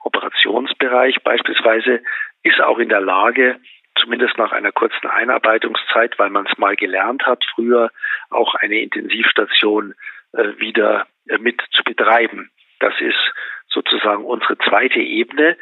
Operationsbereich 0.01 1.23
beispielsweise, 1.23 2.01
ist 2.43 2.59
auch 2.61 2.79
in 2.79 2.89
der 2.89 2.99
Lage, 2.99 3.59
zumindest 4.01 4.37
nach 4.37 4.51
einer 4.51 4.71
kurzen 4.71 5.07
Einarbeitungszeit, 5.07 6.17
weil 6.19 6.29
man 6.29 6.45
es 6.45 6.57
mal 6.57 6.75
gelernt 6.75 7.25
hat, 7.25 7.43
früher 7.53 7.91
auch 8.29 8.55
eine 8.55 8.79
Intensivstation 8.79 9.95
äh, 10.33 10.57
wieder 10.57 11.07
äh, 11.27 11.37
mit 11.37 11.61
zu 11.71 11.83
betreiben. 11.83 12.51
Das 12.79 12.93
ist 12.99 13.33
sozusagen 13.67 14.25
unsere 14.25 14.57
zweite 14.57 14.99
Ebene. 14.99 15.57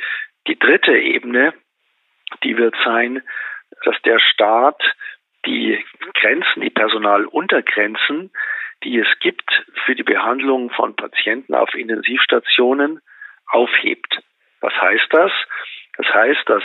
Die 0.47 0.58
dritte 0.58 0.97
Ebene, 0.97 1.54
die 2.43 2.58
wird 2.58 2.76
sein, 2.84 3.21
dass 3.84 4.02
der 4.04 4.19
Staat 4.19 4.82
die 5.45 5.84
Grenzen, 6.13 6.62
die 6.62 6.69
Personaluntergrenzen, 6.69 8.32
die 8.84 9.00
es 9.00 9.08
gibt 9.19 9.50
für 9.86 9.95
die 9.95 10.04
Behandlung 10.04 10.69
von 10.71 10.95
Patienten 10.95 11.56
auf 11.56 11.73
Intensivstationen, 11.73 13.02
aufhebt. 13.47 14.21
Was 14.62 14.73
heißt 14.73 15.08
das? 15.12 15.32
Das 15.97 16.13
heißt, 16.13 16.50
dass 16.50 16.63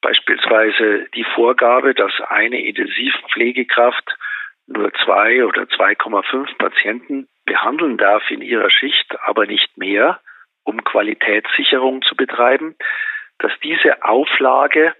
Beispielsweise 0.00 1.06
die 1.14 1.24
Vorgabe, 1.34 1.94
dass 1.94 2.12
eine 2.28 2.64
Intensivpflegekraft 2.64 4.16
nur 4.66 4.92
zwei 5.04 5.44
oder 5.44 5.62
2,5 5.62 6.56
Patienten 6.56 7.28
behandeln 7.44 7.98
darf 7.98 8.22
in 8.30 8.40
ihrer 8.40 8.70
Schicht, 8.70 9.14
aber 9.24 9.46
nicht 9.46 9.76
mehr, 9.76 10.20
um 10.64 10.84
Qualitätssicherung 10.84 12.02
zu 12.02 12.14
betreiben, 12.14 12.76
dass 13.38 13.52
diese 13.62 14.04
Auflage, 14.04 14.94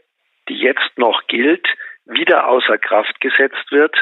die 0.48 0.58
jetzt 0.58 0.96
noch 0.96 1.26
gilt, 1.28 1.66
wieder 2.04 2.48
außer 2.48 2.78
Kraft 2.78 3.20
gesetzt 3.20 3.70
wird 3.70 3.94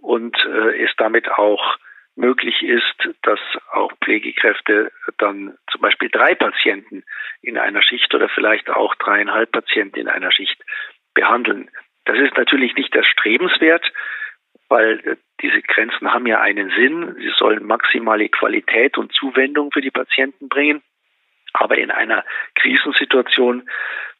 und 0.00 0.36
äh, 0.46 0.84
es 0.84 0.90
damit 0.96 1.30
auch 1.30 1.76
möglich 2.16 2.62
ist, 2.62 3.08
dass 3.22 3.40
auch 3.72 3.92
Pflegekräfte 4.02 4.92
dann 5.18 5.56
zum 5.70 5.80
Beispiel 5.80 6.08
drei 6.10 6.34
Patienten 6.34 7.04
in 7.42 7.58
einer 7.58 7.82
Schicht 7.82 8.14
oder 8.14 8.28
vielleicht 8.28 8.70
auch 8.70 8.94
dreieinhalb 8.96 9.50
Patienten 9.50 9.98
in 9.98 10.08
einer 10.08 10.30
Schicht 10.30 10.60
behandeln. 11.14 11.70
Das 12.04 12.18
ist 12.18 12.36
natürlich 12.36 12.74
nicht 12.76 12.94
erstrebenswert, 12.94 13.90
weil 14.68 15.00
äh, 15.00 15.16
diese 15.40 15.62
Grenzen 15.62 16.12
haben 16.12 16.26
ja 16.26 16.40
einen 16.40 16.70
Sinn. 16.70 17.16
Sie 17.18 17.32
sollen 17.36 17.64
maximale 17.64 18.28
Qualität 18.28 18.98
und 18.98 19.12
Zuwendung 19.12 19.70
für 19.72 19.80
die 19.80 19.90
Patienten 19.90 20.48
bringen. 20.48 20.82
Aber 21.52 21.78
in 21.78 21.90
einer 21.90 22.24
Krisensituation 22.56 23.68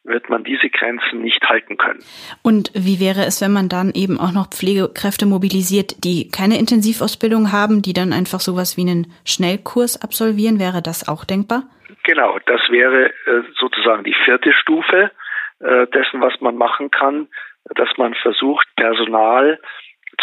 wird 0.05 0.29
man 0.29 0.43
diese 0.43 0.69
Grenzen 0.69 1.21
nicht 1.21 1.43
halten 1.43 1.77
können. 1.77 1.99
Und 2.43 2.71
wie 2.73 2.99
wäre 2.99 3.25
es, 3.25 3.41
wenn 3.41 3.51
man 3.51 3.69
dann 3.69 3.91
eben 3.93 4.19
auch 4.19 4.31
noch 4.31 4.47
Pflegekräfte 4.49 5.25
mobilisiert, 5.25 6.03
die 6.03 6.29
keine 6.29 6.57
Intensivausbildung 6.57 7.51
haben, 7.51 7.81
die 7.81 7.93
dann 7.93 8.13
einfach 8.13 8.39
sowas 8.39 8.77
wie 8.77 8.81
einen 8.81 9.07
Schnellkurs 9.25 10.01
absolvieren? 10.01 10.59
Wäre 10.59 10.81
das 10.81 11.07
auch 11.07 11.25
denkbar? 11.25 11.63
Genau, 12.03 12.37
das 12.45 12.61
wäre 12.69 13.09
äh, 13.09 13.41
sozusagen 13.59 14.03
die 14.03 14.15
vierte 14.25 14.53
Stufe 14.53 15.11
äh, 15.59 15.87
dessen, 15.87 16.21
was 16.21 16.39
man 16.39 16.55
machen 16.55 16.91
kann, 16.91 17.27
dass 17.73 17.89
man 17.97 18.13
versucht, 18.13 18.67
Personal 18.75 19.59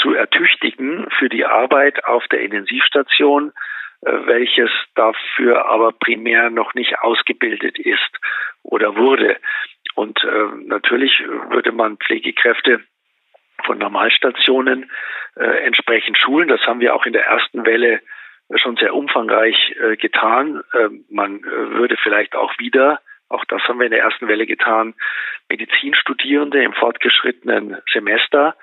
zu 0.01 0.15
ertüchtigen 0.15 1.09
für 1.19 1.29
die 1.29 1.45
Arbeit 1.45 2.05
auf 2.05 2.27
der 2.29 2.41
Intensivstation, 2.41 3.53
welches 4.03 4.71
dafür 4.95 5.67
aber 5.67 5.93
primär 5.93 6.51
noch 6.51 6.75
nicht 6.75 6.99
ausgebildet 7.01 7.79
ist 7.79 8.19
oder 8.63 8.97
wurde. 8.97 9.37
Und 9.95 10.23
äh, 10.25 10.67
natürlich 10.67 11.23
würde 11.51 11.73
man 11.73 11.99
Pflegekräfte 11.99 12.81
von 13.65 13.79
Normalstationen 13.79 14.91
äh, 15.37 15.65
entsprechend 15.65 16.19
schulen. 16.19 16.49
Das 16.49 16.61
haben 16.63 16.81
wir 16.81 16.95
auch 16.95 17.07
in 17.07 17.13
der 17.13 17.27
ersten 17.27 17.65
Welle 17.65 18.01
schon 18.57 18.77
sehr 18.77 18.95
umfangreich 18.95 19.75
äh, 19.81 19.97
getan. 19.97 20.63
Äh, 20.73 20.89
man 21.09 21.39
äh, 21.39 21.45
würde 21.45 21.97
vielleicht 22.03 22.35
auch 22.35 22.53
wieder, 22.59 23.01
auch 23.29 23.45
das 23.47 23.63
haben 23.63 23.79
wir 23.79 23.87
in 23.87 23.93
der 23.93 24.03
ersten 24.03 24.29
Welle 24.29 24.47
getan, 24.47 24.95
Medizinstudierende 25.49 26.63
im 26.63 26.73
fortgeschrittenen 26.75 27.79
Semester 27.93 28.57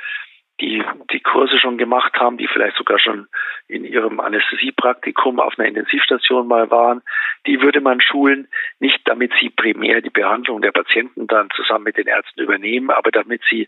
die 0.62 0.84
die 1.12 1.20
Kurse 1.22 1.58
schon 1.60 1.78
gemacht 1.78 2.14
haben, 2.20 2.38
die 2.38 2.48
vielleicht 2.48 2.78
sogar 2.78 3.00
schon 3.00 3.28
in 3.68 3.86
ihrem 3.86 4.20
Anästhesiepraktikum 4.20 5.40
auf 5.40 5.58
einer 5.58 5.68
Intensivstation 5.68 6.48
mal 6.48 6.70
waren, 6.72 7.02
die 7.46 7.62
würde 7.62 7.82
man 7.82 8.02
schulen, 8.02 8.48
nicht 8.80 9.00
damit 9.06 9.32
sie 9.40 9.50
primär 9.50 10.02
die 10.02 10.10
Behandlung 10.10 10.62
der 10.62 10.72
Patienten 10.72 11.28
dann 11.28 11.50
zusammen 11.56 11.86
mit 11.86 11.98
den 11.98 12.08
Ärzten 12.08 12.42
übernehmen, 12.42 12.90
aber 12.90 13.12
damit 13.12 13.42
sie 13.50 13.68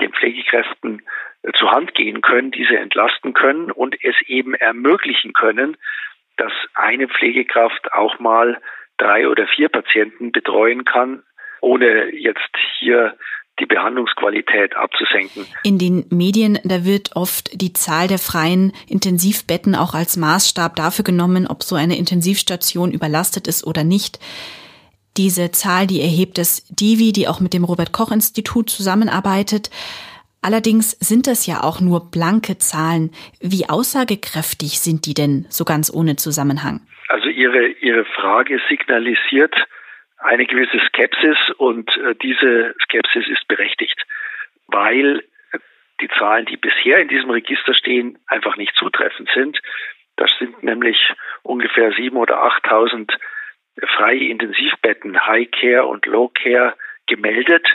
den 0.00 0.12
Pflegekräften 0.12 1.02
äh, 1.42 1.52
zur 1.52 1.70
Hand 1.70 1.94
gehen 1.94 2.20
können, 2.22 2.50
diese 2.50 2.76
entlasten 2.76 3.34
können 3.34 3.70
und 3.70 3.96
es 4.02 4.16
eben 4.26 4.54
ermöglichen 4.54 5.32
können, 5.32 5.76
dass 6.36 6.52
eine 6.74 7.08
Pflegekraft 7.08 7.92
auch 7.92 8.18
mal 8.18 8.60
drei 8.98 9.28
oder 9.28 9.46
vier 9.46 9.68
Patienten 9.68 10.32
betreuen 10.32 10.84
kann, 10.84 11.22
ohne 11.60 12.14
jetzt 12.14 12.56
hier 12.78 13.16
die 13.60 13.66
Behandlungsqualität 13.66 14.76
abzusenken. 14.76 15.46
In 15.62 15.78
den 15.78 16.06
Medien, 16.10 16.58
da 16.64 16.84
wird 16.84 17.14
oft 17.14 17.60
die 17.60 17.72
Zahl 17.72 18.08
der 18.08 18.18
freien 18.18 18.72
Intensivbetten 18.88 19.74
auch 19.74 19.94
als 19.94 20.16
Maßstab 20.16 20.76
dafür 20.76 21.04
genommen, 21.04 21.46
ob 21.46 21.62
so 21.62 21.76
eine 21.76 21.96
Intensivstation 21.96 22.92
überlastet 22.92 23.46
ist 23.46 23.66
oder 23.66 23.84
nicht. 23.84 24.18
Diese 25.16 25.50
Zahl, 25.50 25.86
die 25.86 26.00
erhebt 26.00 26.38
das 26.38 26.66
Divi, 26.70 27.12
die 27.12 27.28
auch 27.28 27.40
mit 27.40 27.52
dem 27.52 27.64
Robert 27.64 27.92
Koch 27.92 28.10
Institut 28.10 28.70
zusammenarbeitet. 28.70 29.70
Allerdings 30.40 30.92
sind 30.92 31.26
das 31.26 31.46
ja 31.46 31.62
auch 31.62 31.80
nur 31.80 32.10
blanke 32.10 32.58
Zahlen. 32.58 33.10
Wie 33.40 33.68
aussagekräftig 33.68 34.80
sind 34.80 35.06
die 35.06 35.14
denn 35.14 35.46
so 35.50 35.64
ganz 35.64 35.92
ohne 35.92 36.16
Zusammenhang? 36.16 36.80
Also 37.08 37.28
Ihre, 37.28 37.68
Ihre 37.80 38.06
Frage 38.06 38.58
signalisiert 38.68 39.54
eine 40.22 40.46
gewisse 40.46 40.78
Skepsis 40.86 41.36
und 41.56 41.88
äh, 41.96 42.14
diese 42.14 42.74
Skepsis 42.84 43.26
ist 43.28 43.46
berechtigt, 43.48 44.00
weil 44.66 45.22
die 46.00 46.08
Zahlen, 46.18 46.46
die 46.46 46.56
bisher 46.56 46.98
in 46.98 47.08
diesem 47.08 47.30
Register 47.30 47.74
stehen, 47.74 48.18
einfach 48.26 48.56
nicht 48.56 48.74
zutreffend 48.76 49.30
sind. 49.34 49.60
Das 50.16 50.30
sind 50.38 50.62
nämlich 50.62 50.98
ungefähr 51.42 51.92
sieben 51.92 52.16
oder 52.16 52.42
8.000 52.42 53.12
freie 53.96 54.28
Intensivbetten, 54.28 55.26
High 55.26 55.50
Care 55.50 55.86
und 55.86 56.06
Low 56.06 56.28
Care 56.28 56.74
gemeldet. 57.06 57.66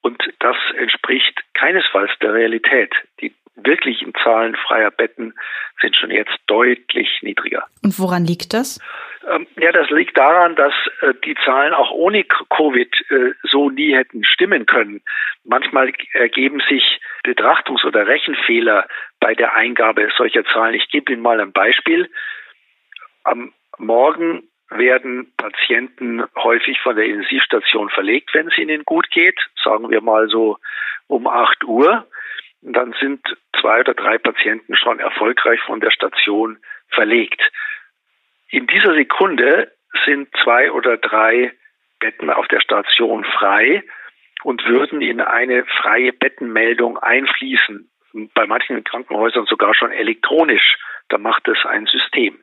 Und 0.00 0.22
das 0.40 0.56
entspricht 0.76 1.40
keinesfalls 1.54 2.10
der 2.20 2.32
Realität. 2.34 2.92
Die 3.20 3.34
wirklichen 3.56 4.12
Zahlen 4.22 4.56
freier 4.56 4.90
Betten 4.90 5.34
sind 5.80 5.96
schon 5.96 6.10
jetzt 6.10 6.36
deutlich 6.46 7.08
niedriger. 7.22 7.64
Und 7.82 7.98
woran 7.98 8.24
liegt 8.24 8.54
das? 8.54 8.80
Ähm, 9.26 9.46
ja, 9.56 9.72
das 9.72 9.90
liegt 9.90 10.16
daran, 10.16 10.54
dass 10.54 10.72
äh, 11.00 11.14
die 11.24 11.34
Zahlen 11.44 11.74
auch 11.74 11.90
ohne 11.90 12.24
Covid 12.24 12.94
äh, 13.10 13.32
so 13.42 13.70
nie 13.70 13.94
hätten 13.94 14.24
stimmen 14.24 14.66
können. 14.66 15.02
Manchmal 15.44 15.92
ergeben 16.12 16.60
sich 16.68 17.00
Betrachtungs- 17.24 17.84
oder 17.84 18.06
Rechenfehler 18.06 18.86
bei 19.20 19.34
der 19.34 19.54
Eingabe 19.54 20.08
solcher 20.16 20.44
Zahlen. 20.44 20.74
Ich 20.74 20.88
gebe 20.90 21.12
Ihnen 21.12 21.22
mal 21.22 21.40
ein 21.40 21.52
Beispiel. 21.52 22.08
Am 23.24 23.52
Morgen 23.78 24.48
werden 24.70 25.32
Patienten 25.36 26.24
häufig 26.36 26.80
von 26.80 26.96
der 26.96 27.06
Intensivstation 27.06 27.88
verlegt, 27.90 28.34
wenn 28.34 28.48
es 28.48 28.58
ihnen 28.58 28.84
gut 28.84 29.10
geht, 29.10 29.38
sagen 29.62 29.90
wir 29.90 30.00
mal 30.02 30.28
so 30.28 30.58
um 31.06 31.26
8 31.26 31.64
Uhr. 31.64 32.06
Dann 32.60 32.94
sind 33.00 33.20
zwei 33.60 33.80
oder 33.80 33.94
drei 33.94 34.18
Patienten 34.18 34.76
schon 34.76 34.98
erfolgreich 34.98 35.60
von 35.60 35.80
der 35.80 35.90
Station 35.90 36.58
verlegt. 36.88 37.40
In 38.50 38.66
dieser 38.66 38.94
Sekunde 38.94 39.72
sind 40.06 40.28
zwei 40.42 40.72
oder 40.72 40.96
drei 40.96 41.52
Betten 42.00 42.30
auf 42.30 42.48
der 42.48 42.60
Station 42.60 43.24
frei 43.24 43.84
und 44.42 44.64
würden 44.66 45.02
in 45.02 45.20
eine 45.20 45.64
freie 45.66 46.12
Bettenmeldung 46.12 46.98
einfließen. 46.98 47.90
Bei 48.34 48.46
manchen 48.46 48.82
Krankenhäusern 48.84 49.44
sogar 49.46 49.74
schon 49.74 49.92
elektronisch. 49.92 50.76
Da 51.08 51.18
macht 51.18 51.46
es 51.48 51.58
ein 51.66 51.86
System. 51.86 52.42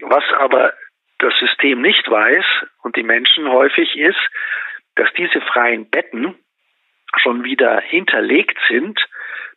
Was 0.00 0.24
aber 0.38 0.74
das 1.18 1.34
System 1.38 1.80
nicht 1.80 2.08
weiß 2.08 2.44
und 2.82 2.96
die 2.96 3.02
Menschen 3.02 3.48
häufig 3.48 3.96
ist, 3.96 4.20
dass 4.96 5.12
diese 5.14 5.40
freien 5.40 5.90
Betten 5.90 6.36
schon 7.16 7.44
wieder 7.44 7.80
hinterlegt 7.80 8.58
sind 8.68 9.00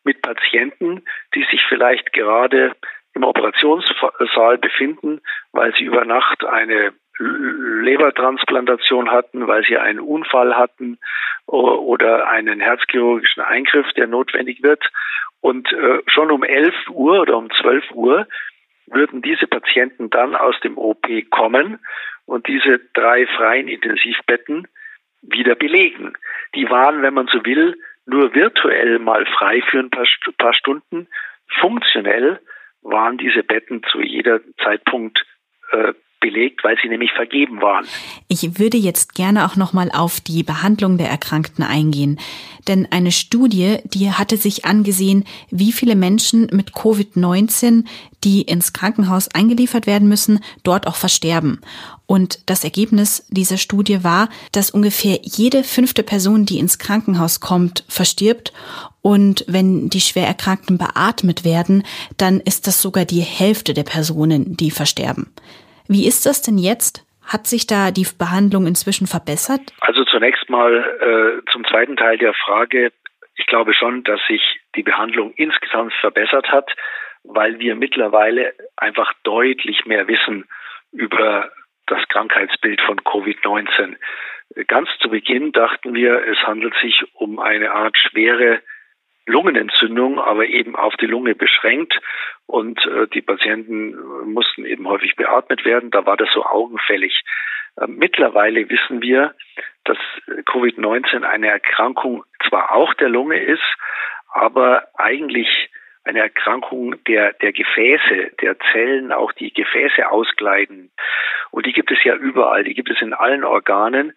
mit 0.04 0.22
Patienten, 0.22 1.04
die 1.36 1.46
sich 1.52 1.62
vielleicht 1.68 2.14
gerade 2.14 2.76
im 3.18 3.24
Operationssaal 3.24 4.58
befinden, 4.60 5.22
weil 5.52 5.74
sie 5.76 5.84
über 5.86 6.06
Nacht 6.06 6.46
eine 6.46 6.94
Lebertransplantation 7.20 9.10
hatten, 9.10 9.48
weil 9.48 9.64
sie 9.64 9.78
einen 9.78 10.00
Unfall 10.00 10.56
hatten 10.56 11.00
oder 11.48 12.28
einen 12.30 12.60
herzchirurgischen 12.60 13.42
Eingriff, 13.42 13.92
der 13.94 14.06
notwendig 14.08 14.62
wird. 14.62 14.88
Und 15.42 15.72
äh, 15.72 16.02
schon 16.08 16.32
um 16.32 16.44
11 16.44 16.74
Uhr 16.90 17.22
oder 17.22 17.38
um 17.38 17.50
12 17.50 17.92
Uhr 17.92 18.28
würden 18.86 19.22
diese 19.22 19.48
Patienten 19.48 20.10
dann 20.10 20.36
aus 20.36 20.60
dem 20.62 20.78
OP 20.78 21.08
kommen 21.30 21.80
und 22.26 22.48
diese 22.48 22.80
drei 22.94 23.26
freien 23.28 23.68
Intensivbetten 23.68 24.68
wieder 25.22 25.56
belegen. 25.56 26.14
Die 26.56 26.70
waren, 26.70 27.02
wenn 27.02 27.14
man 27.14 27.28
so 27.28 27.44
will, 27.46 27.76
nur 28.06 28.36
virtuell 28.36 29.00
mal 29.00 29.26
frei 29.26 29.62
für 29.70 29.80
ein 29.80 29.90
paar, 29.90 30.06
paar 30.38 30.54
Stunden. 30.54 31.08
Funktionell 31.60 32.40
waren 32.82 33.18
diese 33.18 33.44
Betten 33.44 33.82
zu 33.92 34.02
jeder 34.02 34.40
Zeitpunkt 34.64 35.20
äh, 35.72 35.94
belegt, 36.20 36.64
weil 36.64 36.78
sie 36.82 36.90
nämlich 36.90 37.12
vergeben 37.12 37.62
waren. 37.62 37.86
Ich 38.28 38.60
würde 38.60 38.78
jetzt 38.78 39.14
gerne 39.14 39.46
auch 39.46 39.56
noch 39.56 39.74
mal 39.74 39.92
auf 39.94 40.20
die 40.20 40.44
Behandlung 40.44 40.98
der 40.98 41.10
Erkrankten 41.10 41.64
eingehen, 41.64 42.20
denn 42.68 42.88
eine 42.92 43.12
Studie, 43.12 43.78
die 43.86 44.12
hatte 44.12 44.38
sich 44.38 44.66
angesehen, 44.66 45.26
wie 45.52 45.72
viele 45.72 45.96
Menschen 45.96 46.48
mit 46.52 46.72
Covid-19, 46.72 47.86
die 48.28 48.42
ins 48.42 48.74
Krankenhaus 48.74 49.34
eingeliefert 49.34 49.88
werden 49.88 50.10
müssen, 50.10 50.42
dort 50.66 50.86
auch 50.86 50.98
versterben. 50.98 51.62
Und 52.08 52.40
das 52.50 52.66
Ergebnis 52.66 53.26
dieser 53.30 53.56
Studie 53.56 54.04
war, 54.04 54.28
dass 54.52 54.70
ungefähr 54.70 55.20
jede 55.24 55.64
fünfte 55.64 56.04
Person, 56.04 56.46
die 56.46 56.60
ins 56.60 56.78
Krankenhaus 56.78 57.40
kommt, 57.40 57.86
verstirbt. 57.88 58.52
Und 59.02 59.46
wenn 59.48 59.90
die 59.90 60.02
schwer 60.02 60.28
Erkrankten 60.28 60.78
beatmet 60.78 61.46
werden, 61.46 61.84
dann 62.18 62.42
ist 62.42 62.68
das 62.68 62.82
sogar 62.82 63.06
die 63.06 63.22
Hälfte 63.22 63.74
der 63.74 63.84
Personen, 63.84 64.58
die 64.58 64.72
versterben. 64.72 65.34
Wie 65.88 66.06
ist 66.06 66.26
das 66.26 66.42
denn 66.42 66.58
jetzt? 66.58 67.06
Hat 67.26 67.48
sich 67.48 67.66
da 67.66 67.92
die 67.92 68.08
Behandlung 68.18 68.68
inzwischen 68.68 69.08
verbessert? 69.08 69.62
Also 69.80 70.04
zunächst 70.04 70.50
mal 70.50 70.74
äh, 70.74 71.50
zum 71.54 71.64
zweiten 71.64 71.96
Teil 71.96 72.18
der 72.18 72.34
Frage. 72.34 72.92
Ich 73.36 73.46
glaube 73.46 73.74
schon, 73.74 74.04
dass 74.04 74.20
sich 74.28 74.42
die 74.76 74.84
Behandlung 74.84 75.32
insgesamt 75.36 75.94
verbessert 76.02 76.48
hat, 76.52 76.70
weil 77.28 77.60
wir 77.60 77.76
mittlerweile 77.76 78.54
einfach 78.76 79.14
deutlich 79.24 79.86
mehr 79.86 80.08
wissen 80.08 80.48
über 80.92 81.52
das 81.86 82.08
Krankheitsbild 82.10 82.82
von 82.82 83.00
Covid-19. 83.00 83.96
Ganz 84.68 84.90
zu 85.00 85.10
Beginn 85.10 85.52
dachten 85.52 85.94
wir, 85.94 86.26
es 86.28 86.38
handelt 86.40 86.74
sich 86.82 87.04
um 87.14 87.40
eine 87.40 87.72
Art 87.72 87.98
schwere 87.98 88.62
Lungenentzündung, 89.26 90.20
aber 90.20 90.46
eben 90.46 90.76
auf 90.76 90.96
die 90.96 91.06
Lunge 91.06 91.36
beschränkt. 91.36 92.00
Und 92.46 92.84
äh, 92.86 93.08
die 93.08 93.22
Patienten 93.22 93.96
mussten 94.26 94.66
eben 94.66 94.88
häufig 94.88 95.16
beatmet 95.18 95.66
werden. 95.66 95.92
Da 95.92 96.06
war 96.06 96.16
das 96.16 96.30
so 96.34 96.46
augenfällig. 96.46 97.24
Äh, 97.76 97.88
mittlerweile 97.88 98.70
wissen 98.70 99.02
wir, 99.02 99.36
dass 99.84 99.98
Covid-19 100.46 101.24
eine 101.24 101.50
Erkrankung 101.50 102.24
zwar 102.48 102.72
auch 102.72 102.94
der 102.94 103.10
Lunge 103.10 103.38
ist, 103.38 103.64
aber 104.34 104.88
eigentlich 104.96 105.70
eine 106.08 106.20
Erkrankung 106.20 106.96
der, 107.06 107.34
der 107.34 107.54
Gefäße, 107.54 108.32
der 108.42 108.58
Zellen, 108.72 109.12
auch 109.12 109.32
die 109.34 109.54
Gefäße 109.54 110.10
ausgleiten. 110.10 110.92
Und 111.52 111.66
die 111.66 111.74
gibt 111.74 111.92
es 111.92 112.04
ja 112.04 112.16
überall. 112.16 112.64
Die 112.64 112.74
gibt 112.74 112.90
es 112.90 113.02
in 113.02 113.14
allen 113.14 113.44
Organen. 113.44 114.14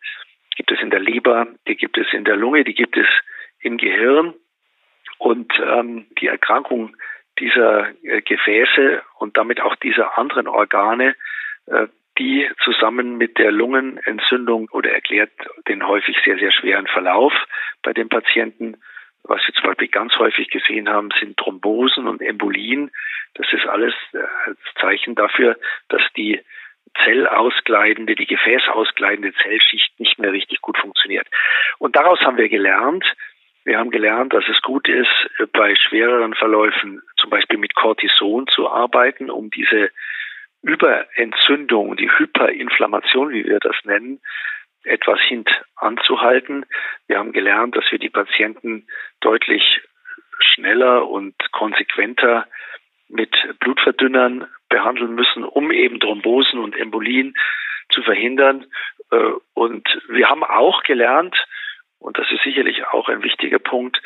Die 0.53 0.57
gibt 0.57 0.73
es 0.73 0.81
in 0.81 0.91
der 0.91 1.01
Leber, 1.01 1.49
die 1.67 1.77
gibt 1.77 1.99
es 1.99 2.13
in 2.13 2.25
der 2.25 2.37
Lunge, 2.37 2.65
die 2.65 2.75
gibt 2.75 2.97
es 2.97 3.07
im 3.61 3.77
Gehirn. 3.77 4.35
Und 5.19 5.53
ähm, 5.61 6.07
die 6.21 6.29
Erkrankung 6.29 6.97
dieser 7.39 7.89
äh, 8.03 8.23
Gefäße 8.23 9.03
und 9.19 9.37
damit 9.37 9.61
auch 9.61 9.77
dieser 9.77 10.19
anderen 10.19 10.47
Organe, 10.47 11.15
äh, 11.67 11.89
die 12.19 12.49
zusammen 12.65 13.17
mit 13.17 13.39
der 13.39 13.51
Lungenentzündung 13.51 14.69
oder 14.73 14.93
erklärt 14.93 15.31
den 15.69 15.87
häufig 15.87 16.17
sehr, 16.25 16.39
sehr 16.39 16.53
schweren 16.53 16.87
Verlauf 16.87 17.33
bei 17.83 17.93
den 17.93 18.09
Patienten 18.09 18.77
was 19.25 19.41
wir 19.47 19.55
zum 19.55 19.69
Beispiel 19.69 19.89
ganz 19.89 20.17
häufig 20.17 20.49
gesehen 20.49 20.89
haben, 20.89 21.11
sind 21.21 21.37
Thrombosen 21.37 22.07
und 22.07 22.23
Embolien. 22.23 22.91
Das 23.35 23.47
ist 23.53 23.67
alles 23.67 23.95
äh, 24.13 24.19
Zeichen 24.81 25.15
dafür, 25.15 25.57
dass 25.89 26.03
die 26.17 26.41
zellausgleitende, 27.05 28.17
die 28.17 28.27
gefäßausgleitende 28.27 29.33
Zellschicht 29.43 29.99
nicht 30.01 30.19
mehr 30.19 30.33
richtig 30.33 30.61
gut 30.61 30.77
funktioniert. 30.77 31.29
Und 31.79 31.95
daraus 31.95 32.21
haben 32.21 32.37
wir 32.37 32.49
gelernt, 32.49 33.05
Wir 33.65 33.79
haben 33.79 33.91
gelernt, 33.91 34.33
dass 34.33 34.45
es 34.49 34.61
gut 34.63 34.89
ist, 34.89 35.31
bei 35.53 35.75
schwereren 35.77 36.35
Verläufen 36.35 37.03
zum 37.17 37.29
Beispiel 37.29 37.59
mit 37.59 37.75
Cortison 37.75 38.47
zu 38.49 38.71
arbeiten, 38.71 39.31
um 39.31 39.51
diese 39.51 39.91
Überentzündung, 40.63 41.97
die 41.97 42.11
Hyperinflammation, 42.11 43.31
wie 43.31 43.45
wir 43.45 43.61
das 43.61 43.77
nennen, 43.85 44.21
etwas 44.85 45.21
hintanzuhalten. 45.21 46.67
Wir 47.07 47.19
haben 47.19 47.33
gelernt, 47.33 47.77
dass 47.77 47.91
wir 47.91 47.99
die 47.99 48.11
Patienten 48.11 48.87
deutlich 49.21 49.81
schneller 50.41 51.09
und 51.09 51.35
konsequenter 51.53 52.47
mit 53.09 53.35
Blutverdünnern 53.61 54.47
behandeln 54.69 55.15
müssen, 55.15 55.45
um 55.45 55.71
eben 55.71 56.01
Thrombosen 56.01 56.61
und 56.61 56.77
Embolien 56.77 57.35
zu 57.91 58.03
verhindern. 58.03 58.67
Äh, 59.11 59.33
und 59.55 59.87
wir 60.09 60.29
haben 60.29 60.45
auch 60.45 60.83
gelernt, 60.85 61.37
und 61.99 62.19
das 62.19 62.31
ist 62.31 62.43
sicherlich 62.43 62.87
auch 62.87 63.09
ein 63.09 63.23
wichtiger 63.23 63.59
Punkt, 63.59 64.01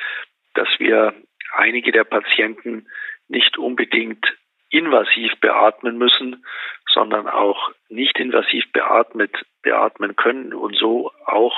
dass 0.55 0.69
wir 0.79 1.15
einige 1.53 1.93
der 1.93 2.05
Patienten 2.05 2.89
nicht 3.29 3.59
unbedingt 3.59 4.37
invasiv 4.75 5.33
beatmen 5.41 5.97
müssen, 5.97 6.45
sondern 6.93 7.29
auch 7.29 7.71
nicht 7.89 8.19
invasiv 8.19 8.65
beatmet 8.73 9.47
beatmen 9.63 10.17
können 10.17 10.53
und 10.53 10.77
so 10.77 11.13
auch 11.27 11.57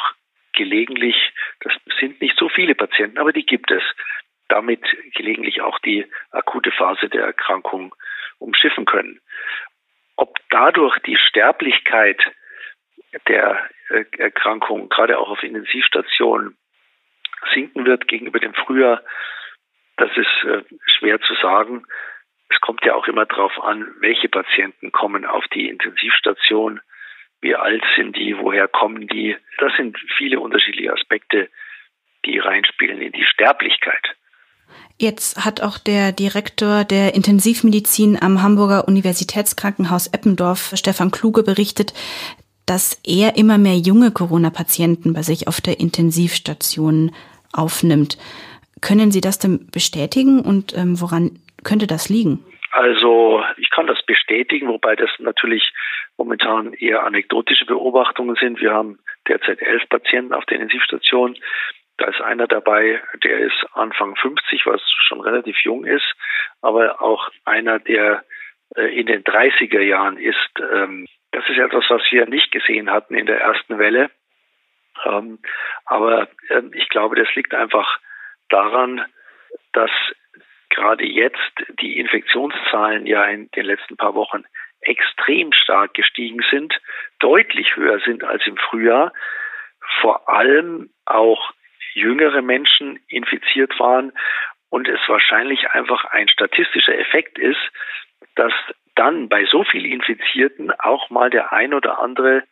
gelegentlich, 0.53 1.17
das 1.61 1.73
sind 1.99 2.21
nicht 2.21 2.37
so 2.39 2.49
viele 2.49 2.75
Patienten, 2.75 3.19
aber 3.19 3.33
die 3.33 3.47
gibt 3.47 3.71
es, 3.71 3.83
damit 4.49 4.81
gelegentlich 5.15 5.61
auch 5.63 5.79
die 5.81 6.07
akute 6.31 6.71
Phase 6.71 7.09
der 7.09 7.25
Erkrankung 7.25 7.95
umschiffen 8.39 8.85
können. 8.85 9.21
Ob 10.17 10.37
dadurch 10.51 10.99
die 11.01 11.17
Sterblichkeit 11.17 12.21
der 13.29 13.69
äh, 13.89 14.05
Erkrankung, 14.19 14.89
gerade 14.89 15.19
auch 15.19 15.31
auf 15.31 15.43
Intensivstationen, 15.43 16.57
sinken 17.55 17.87
wird 17.87 18.09
gegenüber 18.09 18.39
dem 18.39 18.55
Frühjahr, 18.55 19.03
das 19.97 20.11
ist 20.17 20.45
äh, 20.45 20.63
schwer 20.99 21.21
zu 21.21 21.35
sagen. 21.35 21.87
Es 22.49 22.61
kommt 22.61 22.85
ja 22.85 22.95
auch 22.95 23.07
immer 23.09 23.27
darauf 23.27 23.53
an, 23.63 23.87
welche 24.01 24.29
Patienten 24.29 24.93
kommen 24.93 25.25
auf 25.25 25.45
die 25.49 25.69
Intensivstation, 25.69 26.81
wie 27.41 27.55
alt 27.55 27.83
sind 27.97 28.17
die, 28.17 28.37
woher 28.39 28.69
kommen 28.69 29.09
die. 29.09 29.37
Das 29.59 29.73
sind 29.77 29.99
viele 30.17 30.41
unterschiedliche 30.41 30.93
Aspekte, 30.93 31.49
die 32.25 32.39
reinspielen 32.39 33.01
in 33.01 33.13
die 33.13 33.25
Sterblichkeit. 33.25 34.17
Jetzt 34.99 35.45
hat 35.45 35.61
auch 35.61 35.79
der 35.79 36.13
Direktor 36.13 36.85
der 36.85 37.15
Intensivmedizin 37.15 38.21
am 38.21 38.43
Hamburger 38.43 38.89
Universitätskrankenhaus 38.89 40.09
Eppendorf, 40.09 40.73
Stefan 40.75 41.11
Kluge, 41.11 41.43
berichtet, 41.43 41.93
dass 42.65 43.01
er 43.05 43.37
immer 43.37 43.59
mehr 43.59 43.77
junge 43.77 44.11
Corona-Patienten 44.11 45.13
bei 45.13 45.23
sich 45.23 45.49
auf 45.49 45.61
der 45.61 45.79
Intensivstation 45.79 47.15
aufnimmt. 47.53 48.19
Können 48.81 49.11
Sie 49.11 49.21
das 49.21 49.39
denn 49.39 49.69
bestätigen 49.71 50.41
und 50.41 50.77
ähm, 50.77 51.01
woran 51.01 51.39
könnte 51.67 51.87
das 51.87 52.09
liegen? 52.09 52.45
Also 52.71 53.43
ich 53.57 53.71
kann 53.71 53.87
das 53.87 54.03
bestätigen, 54.05 54.69
wobei 54.69 54.97
das 54.97 55.11
natürlich 55.19 55.73
momentan 56.17 56.73
eher 56.73 57.05
anekdotische 57.05 57.67
Beobachtungen 57.67 58.37
sind. 58.37 58.61
Wir 58.61 58.73
haben 58.73 58.99
derzeit 59.29 59.61
elf 59.63 59.89
Patienten 59.89 60.33
auf 60.35 60.45
der 60.47 60.61
Intensivstation. 60.61 61.37
Da 61.99 62.07
ist 62.07 62.21
einer 62.21 62.47
dabei, 62.47 63.03
der 63.25 63.39
ist 63.39 63.67
Anfang 63.73 64.17
50, 64.17 64.67
was 64.67 64.81
schon 65.09 65.21
relativ 65.21 65.57
jung 65.65 65.85
ist, 65.85 66.05
aber 66.61 67.01
auch 67.01 67.31
einer, 67.45 67.79
der 67.79 68.25
äh, 68.75 68.99
in 68.99 69.07
den 69.07 69.25
30er 69.25 69.81
Jahren 69.81 70.19
ist. 70.19 70.51
Ähm, 70.73 71.07
das 71.33 71.49
ist 71.49 71.59
etwas, 71.59 71.85
was 71.89 72.03
wir 72.11 72.27
nicht 72.27 72.51
gesehen 72.51 72.91
hatten 72.91 73.15
in 73.15 73.27
der 73.27 73.41
ersten 73.41 73.79
Welle. 73.79 74.11
Ähm, 75.05 75.39
aber 75.85 76.29
äh, 76.49 76.63
ich 76.73 76.89
glaube, 76.89 77.17
das 77.17 77.35
liegt 77.35 77.55
einfach 77.55 77.99
daran, 78.49 79.05
dass 79.73 79.91
gerade 80.77 81.05
jetzt 81.05 81.53
die 81.81 81.99
Infektionszahlen 81.99 83.07
ja 83.07 83.25
in 83.25 83.51
den 83.53 83.65
letzten 83.65 83.97
paar 83.97 84.15
Wochen 84.15 84.45
extrem 84.81 85.53
stark 85.53 85.95
gestiegen 85.95 86.45
sind, 86.51 86.79
deutlich 87.19 87.75
höher 87.77 87.99
sind 88.01 88.23
als 88.23 88.47
im 88.47 88.57
Frühjahr, 88.57 89.13
vor 90.01 90.29
allem 90.29 90.91
auch 91.07 91.53
jüngere 91.95 92.43
Menschen 92.43 93.01
infiziert 93.09 93.79
waren 93.81 94.13
und 94.69 94.87
es 94.87 95.01
wahrscheinlich 95.09 95.71
einfach 95.71 96.05
ein 96.05 96.29
statistischer 96.29 96.97
Effekt 96.99 97.39
ist, 97.39 97.61
dass 98.35 98.53
dann 98.95 99.29
bei 99.29 99.45
so 99.47 99.65
viel 99.65 99.87
Infizierten 99.87 100.71
auch 100.71 101.11
mal 101.11 101.31
der 101.31 101.53
ein 101.53 101.75
oder 101.75 102.01
andere 102.01 102.45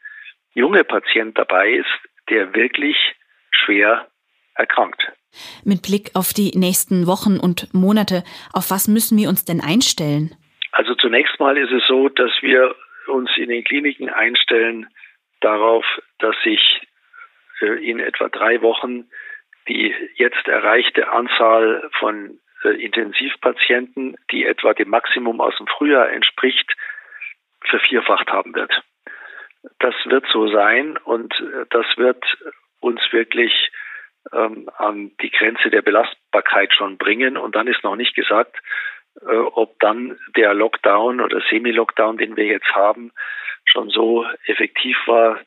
junge 0.54 0.84
Patient 0.84 1.36
dabei 1.38 1.72
ist, 1.72 1.90
der 2.30 2.54
wirklich 2.54 3.14
schwer 3.50 4.08
erkrankt. 4.54 5.12
Mit 5.64 5.82
Blick 5.82 6.10
auf 6.14 6.32
die 6.32 6.52
nächsten 6.54 7.06
Wochen 7.06 7.38
und 7.38 7.72
Monate, 7.74 8.22
auf 8.52 8.70
was 8.70 8.88
müssen 8.88 9.18
wir 9.18 9.28
uns 9.28 9.44
denn 9.44 9.60
einstellen? 9.60 10.34
Also 10.72 10.94
zunächst 10.94 11.38
mal 11.40 11.56
ist 11.56 11.72
es 11.72 11.82
so, 11.86 12.08
dass 12.08 12.30
wir 12.40 12.74
uns 13.08 13.30
in 13.36 13.48
den 13.48 13.64
Kliniken 13.64 14.08
einstellen 14.08 14.86
darauf, 15.40 15.84
dass 16.18 16.36
sich 16.42 16.80
äh, 17.60 17.90
in 17.90 18.00
etwa 18.00 18.28
drei 18.28 18.62
Wochen 18.62 19.06
die 19.68 19.94
jetzt 20.16 20.46
erreichte 20.46 21.10
Anzahl 21.10 21.88
von 21.98 22.38
äh, 22.64 22.68
Intensivpatienten, 22.70 24.16
die 24.30 24.44
etwa 24.44 24.74
dem 24.74 24.90
Maximum 24.90 25.40
aus 25.40 25.56
dem 25.56 25.66
Frühjahr 25.66 26.10
entspricht, 26.10 26.74
vervierfacht 27.66 28.30
haben 28.30 28.54
wird. 28.54 28.82
Das 29.78 29.94
wird 30.04 30.26
so 30.30 30.48
sein 30.48 30.96
und 30.98 31.32
äh, 31.40 31.66
das 31.70 31.86
wird 31.96 32.22
uns 32.80 33.00
wirklich 33.10 33.70
ähm, 34.32 34.70
an 34.76 35.12
die 35.20 35.30
Grenze 35.30 35.70
der 35.70 35.82
Belastbarkeit 35.82 36.74
schon 36.74 36.98
bringen. 36.98 37.36
Und 37.36 37.54
dann 37.54 37.66
ist 37.66 37.84
noch 37.84 37.96
nicht 37.96 38.14
gesagt, 38.14 38.56
äh, 39.20 39.34
ob 39.34 39.78
dann 39.80 40.18
der 40.36 40.54
Lockdown 40.54 41.20
oder 41.20 41.40
Semi-Lockdown, 41.50 42.18
den 42.18 42.36
wir 42.36 42.46
jetzt 42.46 42.74
haben, 42.74 43.12
schon 43.64 43.90
so 43.90 44.26
effektiv 44.46 44.96
war, 45.06 45.40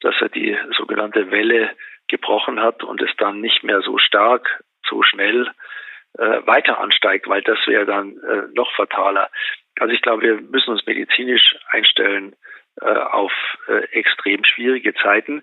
dass 0.00 0.14
er 0.20 0.28
die 0.28 0.56
sogenannte 0.76 1.30
Welle 1.30 1.70
gebrochen 2.08 2.60
hat 2.60 2.84
und 2.84 3.00
es 3.00 3.10
dann 3.16 3.40
nicht 3.40 3.64
mehr 3.64 3.80
so 3.80 3.98
stark, 3.98 4.62
so 4.86 5.02
schnell 5.02 5.50
äh, 6.18 6.46
weiter 6.46 6.78
ansteigt, 6.78 7.28
weil 7.28 7.42
das 7.42 7.58
wäre 7.66 7.86
dann 7.86 8.18
äh, 8.18 8.42
noch 8.54 8.70
fataler. 8.74 9.30
Also 9.78 9.92
ich 9.92 10.02
glaube, 10.02 10.22
wir 10.22 10.40
müssen 10.40 10.70
uns 10.70 10.86
medizinisch 10.86 11.56
einstellen 11.70 12.36
äh, 12.80 12.86
auf 12.86 13.32
äh, 13.68 13.84
extrem 13.92 14.44
schwierige 14.44 14.94
Zeiten. 14.94 15.42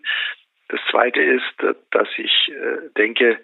Das 0.71 0.79
Zweite 0.89 1.21
ist, 1.21 1.63
äh, 1.63 1.75
dass 1.91 2.07
ich 2.17 2.49
äh, 2.49 2.89
denke, 2.97 3.39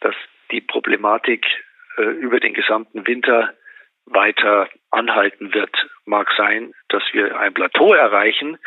dass 0.00 0.14
die 0.50 0.62
Problematik 0.62 1.44
äh, 1.98 2.02
über 2.02 2.40
den 2.40 2.54
gesamten 2.54 3.06
Winter 3.06 3.54
weiter 4.06 4.68
anhalten 4.90 5.52
wird. 5.52 5.74
Mag 6.06 6.32
sein, 6.36 6.72
dass 6.88 7.02
wir 7.12 7.38
ein 7.38 7.52
Plateau 7.52 7.92
erreichen 7.92 8.58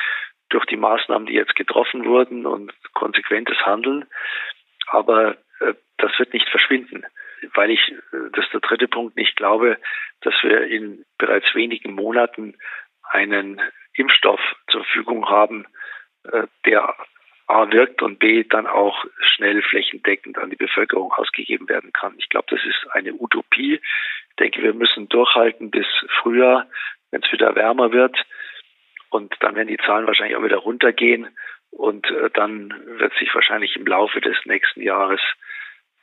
durch 0.49 0.65
die 0.65 0.77
Maßnahmen, 0.77 1.27
die 1.27 1.33
jetzt 1.33 1.55
getroffen 1.55 2.05
wurden 2.05 2.45
und 2.45 2.73
konsequentes 2.93 3.57
Handeln. 3.65 4.05
Aber 4.87 5.37
das 5.97 6.17
wird 6.17 6.33
nicht 6.33 6.49
verschwinden 6.49 7.05
weil 7.53 7.71
ich, 7.71 7.79
das 8.11 8.45
ist 8.45 8.53
der 8.53 8.59
dritte 8.61 8.87
Punkt, 8.87 9.15
nicht 9.15 9.35
glaube, 9.35 9.77
dass 10.21 10.33
wir 10.41 10.63
in 10.63 11.05
bereits 11.17 11.53
wenigen 11.55 11.93
Monaten 11.93 12.57
einen 13.03 13.61
Impfstoff 13.93 14.41
zur 14.69 14.83
Verfügung 14.83 15.29
haben, 15.29 15.65
äh, 16.23 16.47
der 16.65 16.95
A 17.49 17.71
wirkt 17.71 18.01
und 18.03 18.19
B 18.19 18.43
dann 18.43 18.67
auch 18.67 19.05
schnell 19.21 19.61
flächendeckend 19.63 20.37
an 20.37 20.51
die 20.51 20.55
Bevölkerung 20.55 21.11
ausgegeben 21.11 21.67
werden 21.67 21.91
kann. 21.93 22.13
Ich 22.17 22.29
glaube, 22.29 22.47
das 22.49 22.59
ist 22.63 22.85
eine 22.91 23.13
Utopie. 23.13 23.75
Ich 24.29 24.35
denke, 24.39 24.61
wir 24.61 24.73
müssen 24.73 25.09
durchhalten 25.09 25.71
bis 25.71 25.87
Frühjahr, 26.21 26.67
wenn 27.11 27.23
es 27.23 27.31
wieder 27.31 27.55
wärmer 27.55 27.91
wird. 27.91 28.15
Und 29.09 29.33
dann 29.39 29.55
werden 29.55 29.67
die 29.67 29.77
Zahlen 29.77 30.05
wahrscheinlich 30.05 30.37
auch 30.37 30.43
wieder 30.43 30.57
runtergehen. 30.57 31.27
Und 31.71 32.05
äh, 32.11 32.29
dann 32.33 32.73
wird 32.99 33.13
sich 33.19 33.33
wahrscheinlich 33.33 33.75
im 33.75 33.87
Laufe 33.87 34.21
des 34.21 34.37
nächsten 34.45 34.81
Jahres 34.81 35.21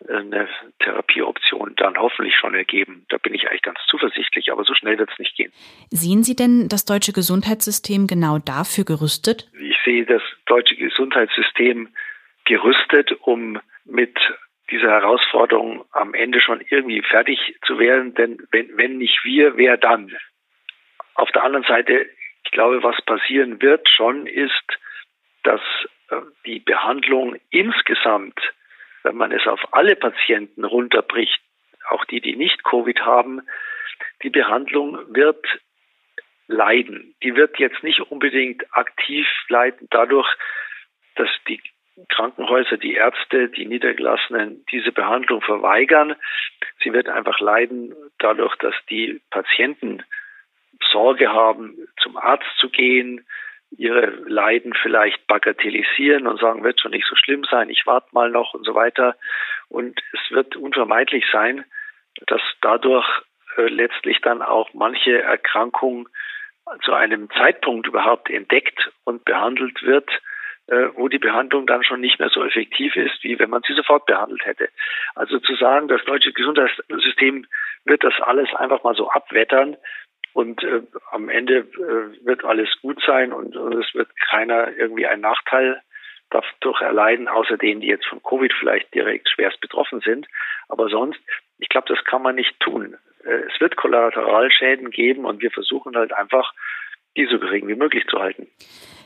eine 0.08 0.48
Therapieoption 0.80 1.74
dann 1.76 1.96
hoffentlich 1.96 2.34
schon 2.36 2.54
ergeben. 2.54 3.06
Da 3.08 3.16
bin 3.18 3.34
ich 3.34 3.48
eigentlich 3.48 3.62
ganz 3.62 3.78
zuversichtlich, 3.88 4.52
aber 4.52 4.64
so 4.64 4.74
schnell 4.74 4.98
wird 4.98 5.10
es 5.10 5.18
nicht 5.18 5.34
gehen. 5.36 5.52
Sehen 5.90 6.22
Sie 6.22 6.36
denn 6.36 6.68
das 6.68 6.84
deutsche 6.84 7.12
Gesundheitssystem 7.12 8.06
genau 8.06 8.38
dafür 8.38 8.84
gerüstet? 8.84 9.48
Sehe 9.86 10.04
das 10.04 10.20
deutsche 10.44 10.76
Gesundheitssystem 10.76 11.88
gerüstet, 12.44 13.12
um 13.22 13.58
mit 13.86 14.18
dieser 14.70 14.90
Herausforderung 14.90 15.86
am 15.92 16.12
Ende 16.12 16.42
schon 16.42 16.60
irgendwie 16.68 17.00
fertig 17.00 17.56
zu 17.64 17.78
werden. 17.78 18.14
Denn 18.14 18.46
wenn, 18.50 18.76
wenn 18.76 18.98
nicht 18.98 19.24
wir, 19.24 19.56
wer 19.56 19.78
dann? 19.78 20.14
Auf 21.14 21.30
der 21.32 21.44
anderen 21.44 21.64
Seite, 21.64 22.06
ich 22.44 22.50
glaube, 22.50 22.82
was 22.82 23.00
passieren 23.06 23.62
wird 23.62 23.88
schon 23.88 24.26
ist, 24.26 24.78
dass 25.44 25.62
äh, 26.10 26.16
die 26.44 26.58
Behandlung 26.58 27.36
insgesamt 27.48 28.38
wenn 29.06 29.16
man 29.16 29.30
es 29.30 29.46
auf 29.46 29.60
alle 29.72 29.94
Patienten 29.94 30.64
runterbricht, 30.64 31.40
auch 31.88 32.04
die, 32.06 32.20
die 32.20 32.34
nicht 32.34 32.64
Covid 32.64 33.00
haben, 33.02 33.40
die 34.24 34.30
Behandlung 34.30 34.98
wird 35.14 35.46
leiden. 36.48 37.14
Die 37.22 37.34
wird 37.34 37.58
jetzt 37.58 37.82
nicht 37.82 38.00
unbedingt 38.00 38.64
aktiv 38.72 39.26
leiden 39.48 39.88
dadurch, 39.90 40.28
dass 41.16 41.28
die 41.48 41.60
Krankenhäuser, 42.08 42.76
die 42.76 42.94
Ärzte, 42.94 43.48
die 43.48 43.64
Niedergelassenen 43.64 44.64
diese 44.70 44.92
Behandlung 44.92 45.40
verweigern. 45.40 46.14
Sie 46.82 46.92
wird 46.92 47.08
einfach 47.08 47.40
leiden 47.40 47.94
dadurch, 48.18 48.54
dass 48.56 48.74
die 48.90 49.20
Patienten 49.30 50.02
Sorge 50.92 51.32
haben, 51.32 51.88
zum 52.02 52.18
Arzt 52.18 52.46
zu 52.58 52.68
gehen, 52.68 53.26
ihre 53.70 54.06
Leiden 54.28 54.74
vielleicht 54.74 55.26
bagatellisieren 55.26 56.26
und 56.26 56.38
sagen, 56.38 56.62
wird 56.62 56.80
schon 56.80 56.92
nicht 56.92 57.06
so 57.08 57.16
schlimm 57.16 57.44
sein, 57.44 57.70
ich 57.70 57.86
warte 57.86 58.08
mal 58.12 58.30
noch 58.30 58.54
und 58.54 58.64
so 58.64 58.74
weiter. 58.74 59.16
Und 59.68 60.00
es 60.12 60.20
wird 60.30 60.56
unvermeidlich 60.56 61.24
sein, 61.32 61.64
dass 62.26 62.40
dadurch 62.60 63.06
äh, 63.56 63.62
letztlich 63.62 64.20
dann 64.20 64.42
auch 64.42 64.72
manche 64.74 65.20
Erkrankung 65.22 66.08
zu 66.84 66.92
einem 66.92 67.30
Zeitpunkt 67.30 67.86
überhaupt 67.86 68.30
entdeckt 68.30 68.90
und 69.04 69.24
behandelt 69.24 69.82
wird, 69.82 70.10
äh, 70.66 70.88
wo 70.94 71.08
die 71.08 71.18
Behandlung 71.18 71.66
dann 71.66 71.84
schon 71.84 72.00
nicht 72.00 72.18
mehr 72.18 72.28
so 72.28 72.44
effektiv 72.44 72.96
ist, 72.96 73.22
wie 73.22 73.38
wenn 73.38 73.50
man 73.50 73.62
sie 73.66 73.74
sofort 73.74 74.06
behandelt 74.06 74.44
hätte. 74.44 74.68
Also 75.14 75.38
zu 75.38 75.54
sagen, 75.54 75.88
das 75.88 76.04
deutsche 76.04 76.32
Gesundheitssystem 76.32 77.46
wird 77.84 78.02
das 78.02 78.14
alles 78.20 78.52
einfach 78.54 78.82
mal 78.82 78.94
so 78.94 79.08
abwettern 79.08 79.76
und 80.32 80.62
äh, 80.64 80.82
am 81.12 81.28
Ende 81.28 81.58
äh, 81.58 82.26
wird 82.26 82.44
alles 82.44 82.68
gut 82.82 83.00
sein 83.06 83.32
und, 83.32 83.56
und 83.56 83.74
es 83.74 83.94
wird 83.94 84.08
keiner 84.28 84.76
irgendwie 84.76 85.06
einen 85.06 85.22
Nachteil 85.22 85.80
dadurch 86.30 86.80
erleiden, 86.80 87.28
außer 87.28 87.56
denen, 87.56 87.80
die 87.80 87.86
jetzt 87.86 88.06
von 88.06 88.22
Covid 88.22 88.52
vielleicht 88.58 88.92
direkt 88.92 89.28
schwerst 89.28 89.60
betroffen 89.60 90.00
sind. 90.00 90.26
Aber 90.68 90.88
sonst, 90.88 91.20
ich 91.58 91.68
glaube, 91.68 91.86
das 91.88 92.04
kann 92.04 92.22
man 92.22 92.34
nicht 92.34 92.58
tun. 92.60 92.96
Äh, 93.26 93.42
es 93.52 93.60
wird 93.60 93.76
Kollateralschäden 93.76 94.90
geben 94.90 95.24
und 95.24 95.42
wir 95.42 95.50
versuchen 95.50 95.96
halt 95.96 96.12
einfach, 96.12 96.52
die 97.16 97.26
so 97.26 97.38
gering 97.38 97.66
wie 97.68 97.74
möglich 97.74 98.04
zu 98.08 98.18
halten. 98.18 98.46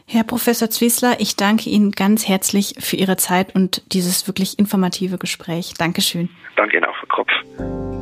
Herr 0.06 0.24
Professor 0.24 0.68
Zwiesler, 0.68 1.16
ich 1.20 1.36
danke 1.36 1.70
Ihnen 1.70 1.92
ganz 1.92 2.28
herzlich 2.28 2.74
für 2.80 2.96
Ihre 2.96 3.16
Zeit 3.16 3.54
und 3.54 3.82
dieses 3.92 4.26
wirklich 4.26 4.58
informative 4.58 5.18
Gespräch. 5.18 5.74
Dankeschön. 5.78 6.28
Danke 6.56 6.78
Ihnen 6.78 6.86
auch, 6.86 6.96
Frau 6.96 7.06
Kropf. 7.06 7.99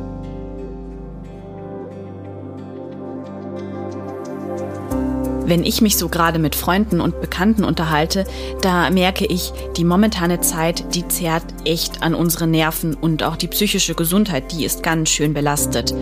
Wenn 5.49 5.63
ich 5.63 5.81
mich 5.81 5.97
so 5.97 6.09
gerade 6.09 6.37
mit 6.37 6.55
Freunden 6.55 7.01
und 7.01 7.21
Bekannten 7.21 7.63
unterhalte, 7.63 8.23
da 8.61 8.87
merke 8.91 9.25
ich, 9.25 9.51
die 9.77 9.83
momentane 9.83 10.41
Zeit, 10.41 10.93
die 10.93 11.07
zehrt 11.07 11.43
echt 11.65 12.03
an 12.03 12.13
unsere 12.13 12.45
Nerven 12.45 12.93
und 12.93 13.23
auch 13.23 13.35
die 13.35 13.47
psychische 13.47 13.95
Gesundheit, 13.95 14.51
die 14.51 14.63
ist 14.63 14.83
ganz 14.83 15.09
schön 15.09 15.33
belastet. 15.33 15.95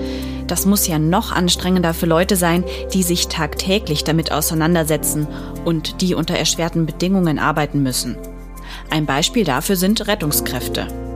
Das 0.47 0.65
muss 0.65 0.85
ja 0.85 0.99
noch 0.99 1.31
anstrengender 1.31 1.93
für 1.93 2.07
Leute 2.07 2.35
sein, 2.35 2.65
die 2.93 3.03
sich 3.03 3.29
tagtäglich 3.29 4.03
damit 4.03 4.33
auseinandersetzen 4.33 5.27
und 5.63 6.01
die 6.01 6.13
unter 6.13 6.35
erschwerten 6.35 6.85
Bedingungen 6.85 7.39
arbeiten 7.39 7.81
müssen. 7.81 8.17
Ein 8.89 9.05
Beispiel 9.05 9.45
dafür 9.45 9.77
sind 9.77 10.09
Rettungskräfte. 10.09 11.06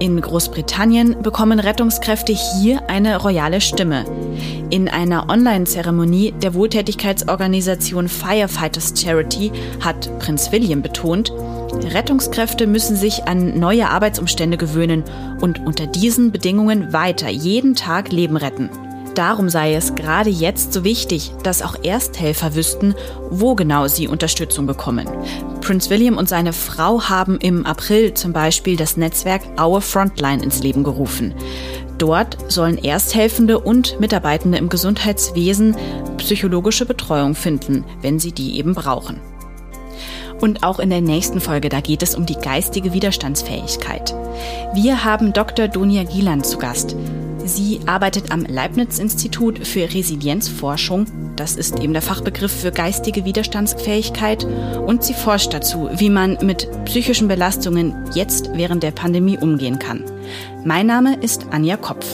In 0.00 0.20
Großbritannien 0.20 1.22
bekommen 1.22 1.60
Rettungskräfte 1.60 2.32
hier 2.32 2.88
eine 2.88 3.16
royale 3.18 3.60
Stimme. 3.60 4.04
In 4.70 4.88
einer 4.88 5.28
Online-Zeremonie 5.28 6.32
der 6.32 6.54
Wohltätigkeitsorganisation 6.54 8.08
Firefighters 8.08 8.94
Charity 8.96 9.52
hat 9.80 10.10
Prinz 10.18 10.50
William 10.50 10.82
betont, 10.82 11.32
Rettungskräfte 11.92 12.66
müssen 12.66 12.96
sich 12.96 13.24
an 13.28 13.58
neue 13.58 13.88
Arbeitsumstände 13.88 14.56
gewöhnen 14.56 15.04
und 15.40 15.64
unter 15.64 15.86
diesen 15.86 16.32
Bedingungen 16.32 16.92
weiter 16.92 17.28
jeden 17.28 17.74
Tag 17.74 18.10
Leben 18.10 18.36
retten. 18.36 18.70
Darum 19.14 19.48
sei 19.48 19.74
es 19.74 19.94
gerade 19.94 20.30
jetzt 20.30 20.72
so 20.72 20.82
wichtig, 20.82 21.32
dass 21.44 21.62
auch 21.62 21.76
Ersthelfer 21.84 22.56
wüssten, 22.56 22.94
wo 23.30 23.54
genau 23.54 23.86
sie 23.86 24.08
Unterstützung 24.08 24.66
bekommen. 24.66 25.08
Prince 25.60 25.88
William 25.88 26.18
und 26.18 26.28
seine 26.28 26.52
Frau 26.52 27.02
haben 27.08 27.38
im 27.38 27.64
April 27.64 28.14
zum 28.14 28.32
Beispiel 28.32 28.76
das 28.76 28.96
Netzwerk 28.96 29.42
Our 29.60 29.80
Frontline 29.80 30.42
ins 30.42 30.62
Leben 30.62 30.82
gerufen. 30.82 31.32
Dort 31.96 32.36
sollen 32.48 32.76
Ersthelfende 32.76 33.60
und 33.60 34.00
Mitarbeitende 34.00 34.58
im 34.58 34.68
Gesundheitswesen 34.68 35.76
psychologische 36.18 36.84
Betreuung 36.84 37.36
finden, 37.36 37.84
wenn 38.02 38.18
sie 38.18 38.32
die 38.32 38.58
eben 38.58 38.74
brauchen. 38.74 39.20
Und 40.40 40.64
auch 40.64 40.80
in 40.80 40.90
der 40.90 41.00
nächsten 41.00 41.40
Folge, 41.40 41.68
da 41.68 41.80
geht 41.80 42.02
es 42.02 42.16
um 42.16 42.26
die 42.26 42.34
geistige 42.34 42.92
Widerstandsfähigkeit. 42.92 44.12
Wir 44.74 45.04
haben 45.04 45.32
Dr. 45.32 45.68
Donia 45.68 46.02
Gieland 46.02 46.44
zu 46.44 46.58
Gast. 46.58 46.96
Sie 47.44 47.78
arbeitet 47.86 48.32
am 48.32 48.46
Leibniz-Institut 48.46 49.66
für 49.66 49.82
Resilienzforschung. 49.82 51.06
Das 51.36 51.56
ist 51.56 51.80
eben 51.80 51.92
der 51.92 52.00
Fachbegriff 52.00 52.52
für 52.52 52.72
geistige 52.72 53.26
Widerstandsfähigkeit. 53.26 54.44
Und 54.44 55.04
sie 55.04 55.12
forscht 55.12 55.52
dazu, 55.52 55.90
wie 55.94 56.08
man 56.08 56.38
mit 56.40 56.66
psychischen 56.86 57.28
Belastungen 57.28 57.94
jetzt 58.14 58.48
während 58.54 58.82
der 58.82 58.92
Pandemie 58.92 59.36
umgehen 59.36 59.78
kann. 59.78 60.04
Mein 60.64 60.86
Name 60.86 61.18
ist 61.20 61.48
Anja 61.50 61.76
Kopf. 61.76 62.06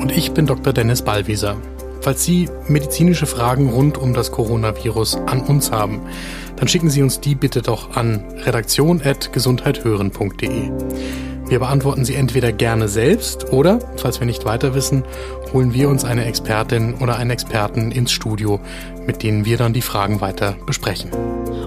Und 0.00 0.12
ich 0.12 0.32
bin 0.32 0.44
Dr. 0.46 0.74
Dennis 0.74 1.00
Ballwieser. 1.00 1.56
Falls 2.02 2.22
Sie 2.22 2.50
medizinische 2.68 3.24
Fragen 3.24 3.70
rund 3.70 3.96
um 3.96 4.12
das 4.12 4.32
Coronavirus 4.32 5.16
an 5.26 5.40
uns 5.40 5.72
haben, 5.72 6.02
dann 6.56 6.68
schicken 6.68 6.90
Sie 6.90 7.02
uns 7.02 7.20
die 7.20 7.34
bitte 7.34 7.62
doch 7.62 7.96
an 7.96 8.22
redaktion.gesundheithören.de. 8.44 10.70
Wir 11.48 11.58
beantworten 11.58 12.04
sie 12.04 12.14
entweder 12.14 12.52
gerne 12.52 12.88
selbst 12.88 13.52
oder, 13.52 13.78
falls 13.96 14.18
wir 14.18 14.26
nicht 14.26 14.44
weiter 14.44 14.74
wissen, 14.74 15.04
holen 15.52 15.74
wir 15.74 15.88
uns 15.88 16.04
eine 16.04 16.24
Expertin 16.24 16.94
oder 16.94 17.16
einen 17.16 17.30
Experten 17.30 17.90
ins 17.90 18.12
Studio, 18.12 18.60
mit 19.06 19.22
denen 19.22 19.44
wir 19.44 19.58
dann 19.58 19.74
die 19.74 19.82
Fragen 19.82 20.20
weiter 20.20 20.56
besprechen. 20.66 21.10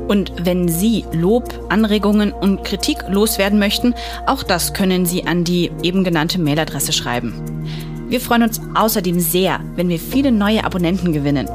Und 0.08 0.34
wenn 0.42 0.68
Sie 0.68 1.06
Lob, 1.12 1.54
Anregungen 1.70 2.32
und 2.32 2.63
Kritik 2.63 2.98
loswerden 3.10 3.60
möchten, 3.60 3.94
auch 4.26 4.44
das 4.44 4.74
können 4.74 5.06
Sie 5.06 5.28
an 5.28 5.44
die 5.44 5.72
eben 5.84 6.04
genannte 6.04 6.40
Mailadresse 6.40 6.94
schreiben. 6.94 7.34
Wir 8.10 8.22
freuen 8.22 8.44
uns 8.44 8.62
außerdem 8.74 9.20
sehr, 9.20 9.60
wenn 9.76 9.90
wir 9.90 10.00
viele 10.00 10.32
neue 10.32 10.63
Abonnenten 10.63 11.12
gewinnen. 11.12 11.50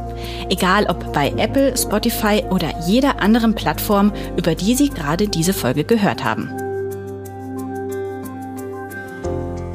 Egal 0.51 0.85
ob 0.87 1.13
bei 1.15 1.33
Apple, 1.39 1.77
Spotify 1.77 2.45
oder 2.51 2.69
jeder 2.87 3.23
anderen 3.23 3.55
Plattform, 3.55 4.13
über 4.37 4.55
die 4.55 4.75
Sie 4.75 4.91
gerade 4.91 5.29
diese 5.29 5.55
Folge 5.55 5.85
gehört 5.85 6.25
haben. 6.25 6.62